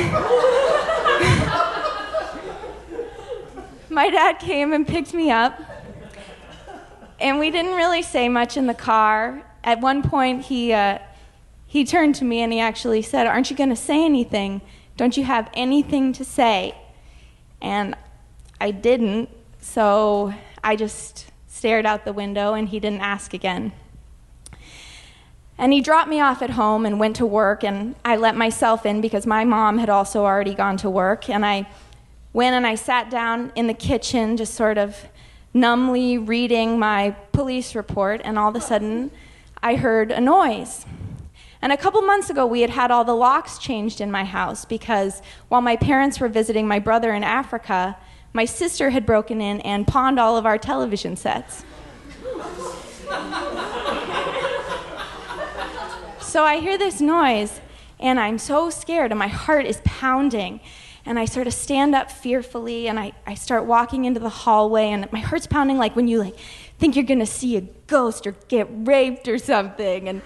my 3.91 4.11
dad 4.11 4.39
came 4.39 4.73
and 4.73 4.87
picked 4.87 5.13
me 5.13 5.31
up. 5.31 5.61
And 7.21 7.39
we 7.39 7.51
didn't 7.51 7.75
really 7.75 8.03
say 8.03 8.29
much 8.29 8.57
in 8.57 8.67
the 8.69 8.75
car. 8.75 9.43
At 9.65 9.81
one 9.81 10.03
point, 10.03 10.43
he, 10.47 10.73
uh, 10.73 10.99
he 11.67 11.85
turned 11.85 12.15
to 12.17 12.25
me 12.25 12.41
and 12.41 12.53
he 12.53 12.61
actually 12.61 13.03
said, 13.03 13.27
Aren't 13.27 13.51
you 13.51 13.57
going 13.57 13.71
to 13.71 13.77
say 13.77 14.05
anything? 14.05 14.61
Don't 14.99 15.17
you 15.17 15.23
have 15.23 15.49
anything 15.55 16.13
to 16.15 16.25
say? 16.25 16.77
And 17.63 17.95
I 18.61 18.73
didn't, 18.73 19.31
so 19.61 20.35
I 20.65 20.75
just 20.75 21.31
stared 21.47 21.87
out 21.87 22.05
the 22.05 22.13
window 22.13 22.55
and 22.55 22.69
he 22.69 22.81
didn't 22.81 23.01
ask 23.01 23.33
again. 23.33 23.71
And 25.57 25.73
he 25.73 25.81
dropped 25.81 26.09
me 26.09 26.21
off 26.21 26.43
at 26.43 26.51
home 26.51 26.85
and 26.85 26.99
went 26.99 27.15
to 27.17 27.27
work, 27.27 27.63
and 27.63 27.95
I 28.05 28.17
let 28.17 28.35
myself 28.35 28.85
in 28.85 29.01
because 29.01 29.25
my 29.25 29.45
mom 29.45 29.79
had 29.79 29.89
also 29.89 30.25
already 30.25 30.55
gone 30.55 30.77
to 30.79 30.91
work. 30.91 31.31
And 31.31 31.47
I 31.47 31.69
went 32.33 32.57
and 32.57 32.67
I 32.67 32.75
sat 32.75 33.09
down 33.09 33.53
in 33.55 33.69
the 33.69 33.75
kitchen, 33.75 34.37
just 34.37 34.55
sort 34.55 34.79
of 34.79 35.07
numbly 35.55 36.19
reading 36.19 36.77
my 36.77 37.11
police 37.31 37.77
report, 37.77 38.21
and 38.25 38.37
all 38.37 38.49
of 38.49 38.57
a 38.57 38.61
sudden 38.61 39.13
I 39.63 39.77
heard 39.77 40.11
a 40.11 40.21
noise. 40.21 40.87
And 41.61 41.73
a 41.73 41.77
couple 41.77 42.01
months 42.03 42.31
ago, 42.31 42.47
we 42.47 42.61
had 42.61 42.71
had 42.71 42.91
all 42.91 43.05
the 43.05 43.15
locks 43.15 43.59
changed 43.59 44.01
in 44.01 44.11
my 44.11 44.25
house 44.25 44.65
because 44.65 45.23
while 45.49 45.61
my 45.61 45.77
parents 45.77 46.21
were 46.21 46.29
visiting 46.29 46.69
my 46.69 46.79
brother 46.79 47.13
in 47.13 47.25
Africa, 47.25 47.97
my 48.33 48.45
sister 48.45 48.91
had 48.91 49.05
broken 49.05 49.41
in 49.41 49.61
and 49.63 49.87
pawned 49.87 50.21
all 50.21 50.37
of 50.37 50.47
our 50.47 50.59
television 50.59 51.17
sets. 51.17 51.65
so 56.21 56.45
I 56.45 56.59
hear 56.61 56.79
this 56.79 57.01
noise, 57.01 57.61
and 57.99 58.21
I'm 58.21 58.39
so 58.39 58.71
scared, 58.71 59.11
and 59.11 59.19
my 59.19 59.29
heart 59.29 59.67
is 59.67 59.81
pounding. 59.85 60.61
And 61.05 61.19
I 61.19 61.25
sort 61.25 61.47
of 61.47 61.55
stand 61.55 61.95
up 61.95 62.13
fearfully, 62.13 62.87
and 62.87 63.01
I, 63.01 63.13
I 63.27 63.35
start 63.35 63.65
walking 63.65 64.05
into 64.05 64.21
the 64.21 64.29
hallway, 64.29 64.91
and 64.91 65.11
my 65.11 65.21
heart's 65.21 65.47
pounding 65.47 65.79
like 65.79 65.97
when 65.97 66.07
you 66.07 66.19
like 66.19 66.37
think 66.79 66.95
you're 66.95 67.05
gonna 67.05 67.27
see 67.27 67.57
a 67.57 67.63
ghost 67.87 68.27
or 68.27 68.35
get 68.49 68.69
raped 68.71 69.29
or 69.29 69.39
something. 69.39 70.09
And 70.09 70.23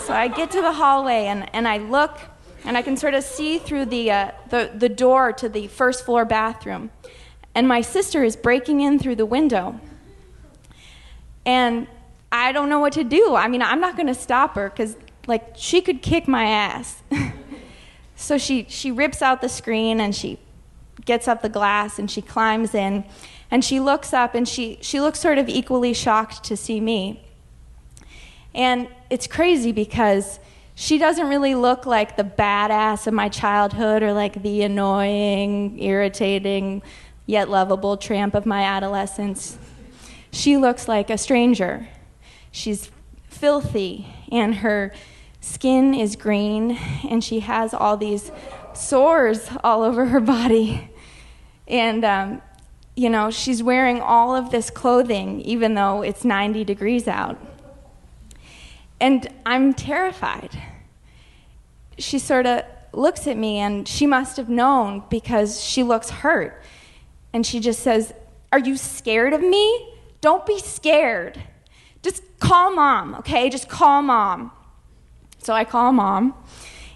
so 0.00 0.12
I 0.12 0.28
get 0.28 0.50
to 0.50 0.60
the 0.60 0.72
hallway, 0.72 1.26
and, 1.26 1.48
and 1.54 1.66
I 1.66 1.78
look, 1.78 2.18
and 2.64 2.76
I 2.76 2.82
can 2.82 2.96
sort 2.96 3.14
of 3.14 3.24
see 3.24 3.58
through 3.58 3.86
the, 3.86 4.10
uh, 4.10 4.30
the, 4.50 4.70
the 4.74 4.88
door 4.88 5.32
to 5.32 5.48
the 5.48 5.68
first 5.68 6.04
floor 6.04 6.24
bathroom. 6.24 6.90
And 7.54 7.68
my 7.68 7.80
sister 7.80 8.24
is 8.24 8.36
breaking 8.36 8.80
in 8.80 8.98
through 8.98 9.16
the 9.16 9.26
window. 9.26 9.80
And 11.46 11.86
I 12.32 12.52
don't 12.52 12.68
know 12.68 12.80
what 12.80 12.94
to 12.94 13.04
do. 13.04 13.36
I 13.36 13.48
mean, 13.48 13.62
I'm 13.62 13.80
not 13.80 13.96
to 13.96 14.14
stop 14.14 14.56
her 14.56 14.68
because, 14.70 14.96
like, 15.26 15.52
she 15.56 15.80
could 15.80 16.02
kick 16.02 16.26
my 16.26 16.44
ass. 16.44 17.00
so 18.16 18.38
she, 18.38 18.66
she 18.68 18.90
rips 18.90 19.22
out 19.22 19.40
the 19.40 19.48
screen 19.48 20.00
and 20.00 20.14
she 20.14 20.38
gets 21.04 21.28
up 21.28 21.42
the 21.42 21.48
glass 21.48 21.98
and 21.98 22.10
she 22.10 22.22
climbs 22.22 22.74
in 22.74 23.04
and 23.50 23.64
she 23.64 23.80
looks 23.80 24.12
up 24.12 24.34
and 24.34 24.48
she, 24.48 24.78
she 24.80 25.00
looks 25.00 25.20
sort 25.20 25.38
of 25.38 25.48
equally 25.48 25.92
shocked 25.92 26.44
to 26.44 26.56
see 26.56 26.80
me. 26.80 27.24
And 28.54 28.88
it's 29.10 29.26
crazy 29.26 29.72
because 29.72 30.38
she 30.74 30.98
doesn't 30.98 31.28
really 31.28 31.54
look 31.54 31.86
like 31.86 32.16
the 32.16 32.24
badass 32.24 33.06
of 33.06 33.14
my 33.14 33.28
childhood 33.28 34.02
or 34.02 34.12
like 34.12 34.42
the 34.42 34.62
annoying, 34.62 35.78
irritating, 35.80 36.82
yet 37.26 37.48
lovable 37.48 37.96
tramp 37.96 38.34
of 38.34 38.44
my 38.44 38.62
adolescence. 38.62 39.58
She 40.30 40.56
looks 40.56 40.88
like 40.88 41.10
a 41.10 41.18
stranger. 41.18 41.88
She's 42.50 42.90
filthy, 43.28 44.12
and 44.32 44.56
her 44.56 44.92
skin 45.40 45.94
is 45.94 46.16
green, 46.16 46.78
and 47.08 47.22
she 47.22 47.40
has 47.40 47.72
all 47.72 47.96
these 47.96 48.32
sores 48.76 49.48
all 49.62 49.82
over 49.82 50.06
her 50.06 50.20
body. 50.20 50.90
And, 51.66 52.04
um, 52.04 52.42
you 52.96 53.10
know, 53.10 53.30
she's 53.30 53.62
wearing 53.62 54.00
all 54.00 54.36
of 54.36 54.50
this 54.50 54.70
clothing, 54.70 55.40
even 55.40 55.74
though 55.74 56.02
it's 56.02 56.24
90 56.24 56.64
degrees 56.64 57.08
out. 57.08 57.38
And 59.00 59.28
I'm 59.44 59.74
terrified. 59.74 60.58
She 61.98 62.18
sort 62.18 62.46
of 62.46 62.64
looks 62.92 63.26
at 63.26 63.36
me, 63.36 63.58
and 63.58 63.86
she 63.88 64.06
must 64.06 64.36
have 64.36 64.48
known 64.48 65.02
because 65.10 65.62
she 65.62 65.82
looks 65.82 66.10
hurt. 66.10 66.62
And 67.32 67.44
she 67.44 67.60
just 67.60 67.80
says, 67.80 68.14
Are 68.52 68.58
you 68.58 68.76
scared 68.76 69.32
of 69.32 69.40
me? 69.40 69.92
Don't 70.20 70.46
be 70.46 70.58
scared. 70.58 71.42
Just 72.02 72.22
call 72.38 72.72
mom, 72.74 73.14
okay? 73.16 73.50
Just 73.50 73.68
call 73.68 74.02
mom. 74.02 74.52
So 75.38 75.52
I 75.52 75.64
call 75.64 75.92
mom, 75.92 76.34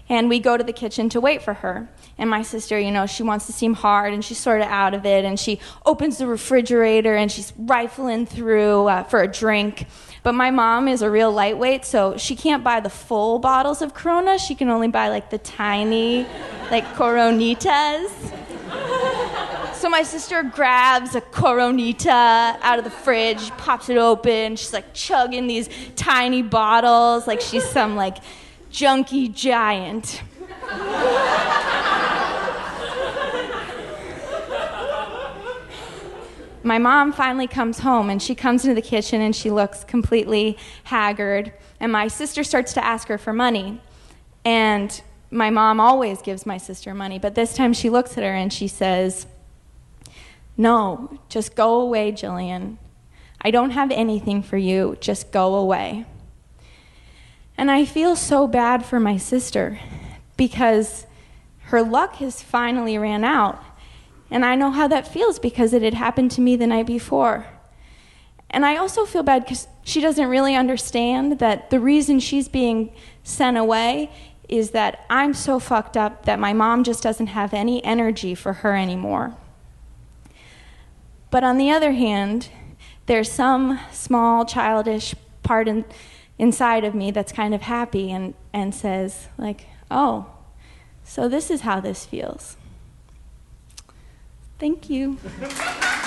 and 0.09 0.27
we 0.27 0.39
go 0.39 0.57
to 0.57 0.63
the 0.63 0.73
kitchen 0.73 1.07
to 1.09 1.21
wait 1.21 1.41
for 1.41 1.53
her. 1.53 1.87
And 2.17 2.29
my 2.29 2.41
sister, 2.41 2.79
you 2.79 2.91
know, 2.91 3.05
she 3.05 3.21
wants 3.21 3.45
to 3.45 3.53
seem 3.53 3.75
hard 3.75 4.11
and 4.13 4.25
she's 4.25 4.39
sort 4.39 4.61
of 4.61 4.67
out 4.67 4.95
of 4.95 5.05
it. 5.05 5.23
And 5.23 5.39
she 5.39 5.59
opens 5.85 6.17
the 6.17 6.25
refrigerator 6.25 7.15
and 7.15 7.31
she's 7.31 7.53
rifling 7.57 8.25
through 8.25 8.87
uh, 8.87 9.03
for 9.03 9.21
a 9.21 9.27
drink. 9.27 9.85
But 10.23 10.33
my 10.33 10.51
mom 10.51 10.87
is 10.87 11.01
a 11.01 11.09
real 11.09 11.31
lightweight, 11.31 11.85
so 11.85 12.17
she 12.17 12.35
can't 12.35 12.63
buy 12.63 12.81
the 12.81 12.89
full 12.89 13.39
bottles 13.39 13.81
of 13.81 13.93
Corona. 13.93 14.37
She 14.37 14.55
can 14.55 14.69
only 14.69 14.89
buy 14.89 15.09
like 15.09 15.29
the 15.29 15.37
tiny, 15.37 16.25
like 16.71 16.85
Coronitas. 16.95 18.09
So 19.75 19.87
my 19.87 20.03
sister 20.03 20.43
grabs 20.43 21.15
a 21.15 21.21
Coronita 21.21 22.57
out 22.61 22.79
of 22.79 22.83
the 22.83 22.91
fridge, 22.91 23.49
pops 23.51 23.87
it 23.87 23.97
open. 23.97 24.57
She's 24.57 24.73
like 24.73 24.93
chugging 24.93 25.47
these 25.47 25.69
tiny 25.95 26.41
bottles 26.41 27.27
like 27.27 27.39
she's 27.39 27.63
some 27.63 27.95
like 27.95 28.17
junkie 28.69 29.27
giant. 29.29 30.21
my 36.63 36.77
mom 36.77 37.11
finally 37.11 37.47
comes 37.47 37.79
home 37.79 38.09
and 38.09 38.21
she 38.21 38.35
comes 38.35 38.63
into 38.63 38.75
the 38.75 38.81
kitchen 38.81 39.21
and 39.21 39.35
she 39.35 39.49
looks 39.49 39.83
completely 39.83 40.57
haggard. 40.83 41.51
And 41.79 41.91
my 41.91 42.07
sister 42.07 42.43
starts 42.43 42.73
to 42.73 42.85
ask 42.85 43.07
her 43.07 43.17
for 43.17 43.33
money. 43.33 43.81
And 44.45 45.01
my 45.31 45.49
mom 45.49 45.79
always 45.79 46.21
gives 46.21 46.45
my 46.45 46.57
sister 46.57 46.93
money, 46.93 47.19
but 47.19 47.35
this 47.35 47.55
time 47.55 47.73
she 47.73 47.89
looks 47.89 48.17
at 48.17 48.23
her 48.23 48.33
and 48.33 48.51
she 48.51 48.67
says, 48.67 49.27
No, 50.57 51.19
just 51.29 51.55
go 51.55 51.81
away, 51.81 52.11
Jillian. 52.11 52.77
I 53.41 53.51
don't 53.51 53.71
have 53.71 53.91
anything 53.91 54.43
for 54.43 54.57
you. 54.57 54.97
Just 54.99 55.31
go 55.31 55.55
away. 55.55 56.05
And 57.59 57.69
I 57.69 57.83
feel 57.83 58.15
so 58.15 58.47
bad 58.47 58.85
for 58.85 59.01
my 59.01 59.17
sister 59.17 59.81
because 60.37 61.05
her 61.63 61.81
luck 61.81 62.15
has 62.15 62.41
finally 62.41 62.97
ran 62.97 63.25
out. 63.25 63.61
And 64.31 64.45
I 64.45 64.55
know 64.55 64.71
how 64.71 64.87
that 64.87 65.05
feels 65.05 65.39
because 65.39 65.73
it 65.73 65.81
had 65.81 65.93
happened 65.93 66.31
to 66.31 66.41
me 66.41 66.55
the 66.55 66.67
night 66.67 66.87
before. 66.87 67.47
And 68.49 68.65
I 68.65 68.77
also 68.77 69.05
feel 69.05 69.23
bad 69.23 69.43
because 69.43 69.67
she 69.83 69.99
doesn't 69.99 70.29
really 70.29 70.55
understand 70.55 71.39
that 71.39 71.69
the 71.69 71.81
reason 71.81 72.21
she's 72.21 72.47
being 72.47 72.93
sent 73.25 73.57
away 73.57 74.09
is 74.47 74.71
that 74.71 75.05
I'm 75.09 75.33
so 75.33 75.59
fucked 75.59 75.97
up 75.97 76.23
that 76.23 76.39
my 76.39 76.53
mom 76.53 76.85
just 76.85 77.03
doesn't 77.03 77.27
have 77.27 77.53
any 77.53 77.83
energy 77.83 78.35
for 78.35 78.53
her 78.53 78.73
anymore. 78.73 79.35
But 81.29 81.43
on 81.43 81.57
the 81.57 81.71
other 81.71 81.91
hand, 81.91 82.47
there's 83.05 83.29
some 83.29 83.81
small 83.91 84.45
childish 84.45 85.13
part 85.43 85.67
in, 85.67 85.83
inside 86.39 86.85
of 86.85 86.95
me 86.95 87.11
that's 87.11 87.31
kind 87.31 87.53
of 87.53 87.61
happy 87.61 88.11
and, 88.11 88.33
and 88.51 88.73
says, 88.73 89.27
like, 89.37 89.67
oh, 89.91 90.25
so 91.03 91.27
this 91.27 91.51
is 91.51 91.61
how 91.61 91.79
this 91.79 92.05
feels. 92.05 92.55
Thank 94.57 94.89
you. 94.89 95.17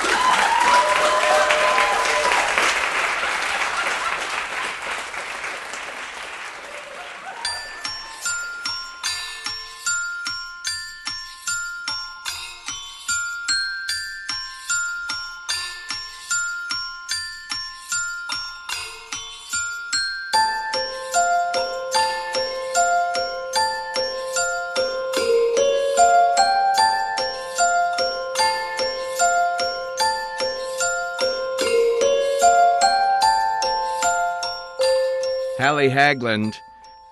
Hallie 35.83 35.95
Haglund. 35.95 36.61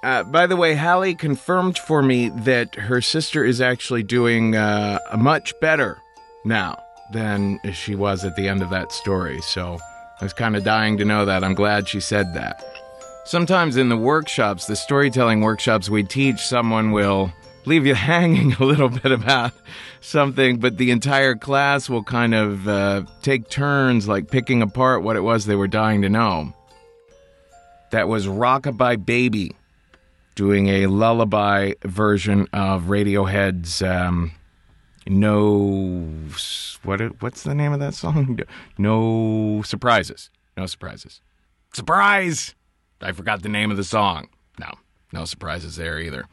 Uh, 0.02 0.22
by 0.22 0.46
the 0.46 0.56
way, 0.56 0.74
Hallie 0.74 1.16
confirmed 1.16 1.76
for 1.76 2.02
me 2.02 2.28
that 2.28 2.74
her 2.76 3.00
sister 3.00 3.44
is 3.44 3.60
actually 3.60 4.02
doing 4.02 4.54
uh, 4.54 4.98
much 5.18 5.58
better 5.60 5.98
now 6.44 6.80
than 7.12 7.58
she 7.72 7.96
was 7.96 8.24
at 8.24 8.36
the 8.36 8.48
end 8.48 8.62
of 8.62 8.70
that 8.70 8.92
story. 8.92 9.40
So 9.42 9.78
I 10.20 10.24
was 10.24 10.32
kind 10.32 10.54
of 10.54 10.62
dying 10.62 10.98
to 10.98 11.04
know 11.04 11.24
that. 11.24 11.42
I'm 11.42 11.54
glad 11.54 11.88
she 11.88 12.00
said 12.00 12.32
that. 12.34 12.64
Sometimes 13.24 13.76
in 13.76 13.88
the 13.88 13.96
workshops, 13.96 14.66
the 14.66 14.76
storytelling 14.76 15.40
workshops 15.40 15.90
we 15.90 16.04
teach, 16.04 16.38
someone 16.38 16.92
will 16.92 17.32
leave 17.64 17.86
you 17.86 17.94
hanging 18.12 18.52
a 18.52 18.64
little 18.64 18.88
bit 18.88 19.10
about 19.10 19.52
something, 20.00 20.58
but 20.60 20.78
the 20.78 20.92
entire 20.92 21.34
class 21.34 21.90
will 21.90 22.04
kind 22.04 22.34
of 22.34 22.68
uh, 22.68 23.02
take 23.22 23.48
turns, 23.48 24.06
like 24.06 24.30
picking 24.30 24.62
apart 24.62 25.02
what 25.02 25.16
it 25.16 25.22
was 25.22 25.44
they 25.44 25.56
were 25.56 25.68
dying 25.68 26.02
to 26.02 26.08
know. 26.08 26.54
That 27.90 28.08
was 28.08 28.26
Rockabye 28.26 29.04
Baby 29.04 29.52
doing 30.34 30.68
a 30.68 30.86
lullaby 30.86 31.74
version 31.84 32.46
of 32.52 32.84
Radiohead's 32.84 33.82
um, 33.82 34.32
No. 35.06 36.08
What? 36.82 37.00
What's 37.20 37.42
the 37.42 37.54
name 37.54 37.72
of 37.72 37.80
that 37.80 37.94
song? 37.94 38.38
No 38.78 39.62
surprises. 39.64 40.30
No 40.56 40.66
surprises. 40.66 41.20
Surprise! 41.72 42.54
I 43.00 43.12
forgot 43.12 43.42
the 43.42 43.48
name 43.48 43.70
of 43.70 43.76
the 43.76 43.84
song. 43.84 44.28
No, 44.58 44.70
no 45.12 45.24
surprises 45.24 45.76
there 45.76 45.98
either. 45.98 46.26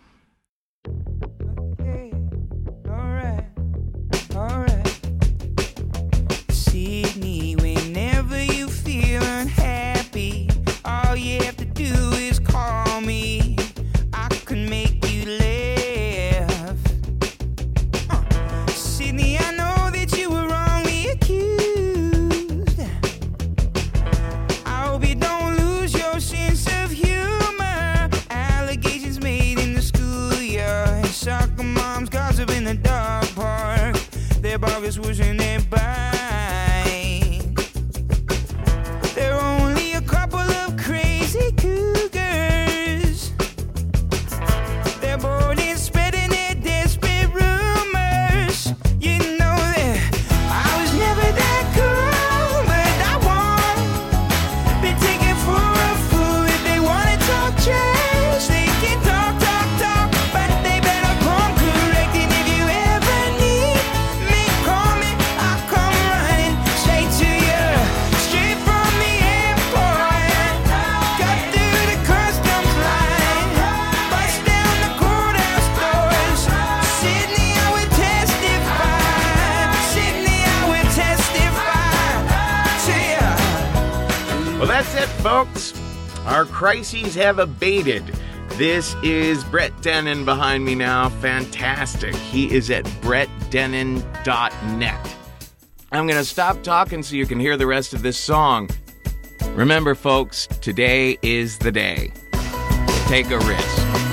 Well, 84.68 84.84
that's 84.84 84.95
it, 85.01 85.07
folks. 85.22 85.74
Our 86.26 86.43
crises 86.43 87.15
have 87.15 87.39
abated. 87.39 88.03
This 88.55 88.97
is 89.01 89.45
Brett 89.45 89.72
Dennen 89.78 90.26
behind 90.26 90.65
me 90.65 90.76
now. 90.76 91.07
Fantastic. 91.07 92.13
He 92.13 92.53
is 92.53 92.70
at 92.70 92.84
brettdennen.net. 92.84 95.15
I'm 95.93 96.05
going 96.05 96.20
to 96.20 96.26
stop 96.26 96.63
talking 96.63 97.01
so 97.01 97.15
you 97.15 97.26
can 97.26 97.39
hear 97.39 97.55
the 97.55 97.65
rest 97.65 97.93
of 97.93 98.01
this 98.01 98.18
song. 98.18 98.70
Remember, 99.51 99.95
folks, 99.95 100.47
today 100.59 101.18
is 101.22 101.59
the 101.59 101.72
day. 101.72 102.11
Take 103.07 103.32
a 103.32 103.39
risk. 103.39 104.07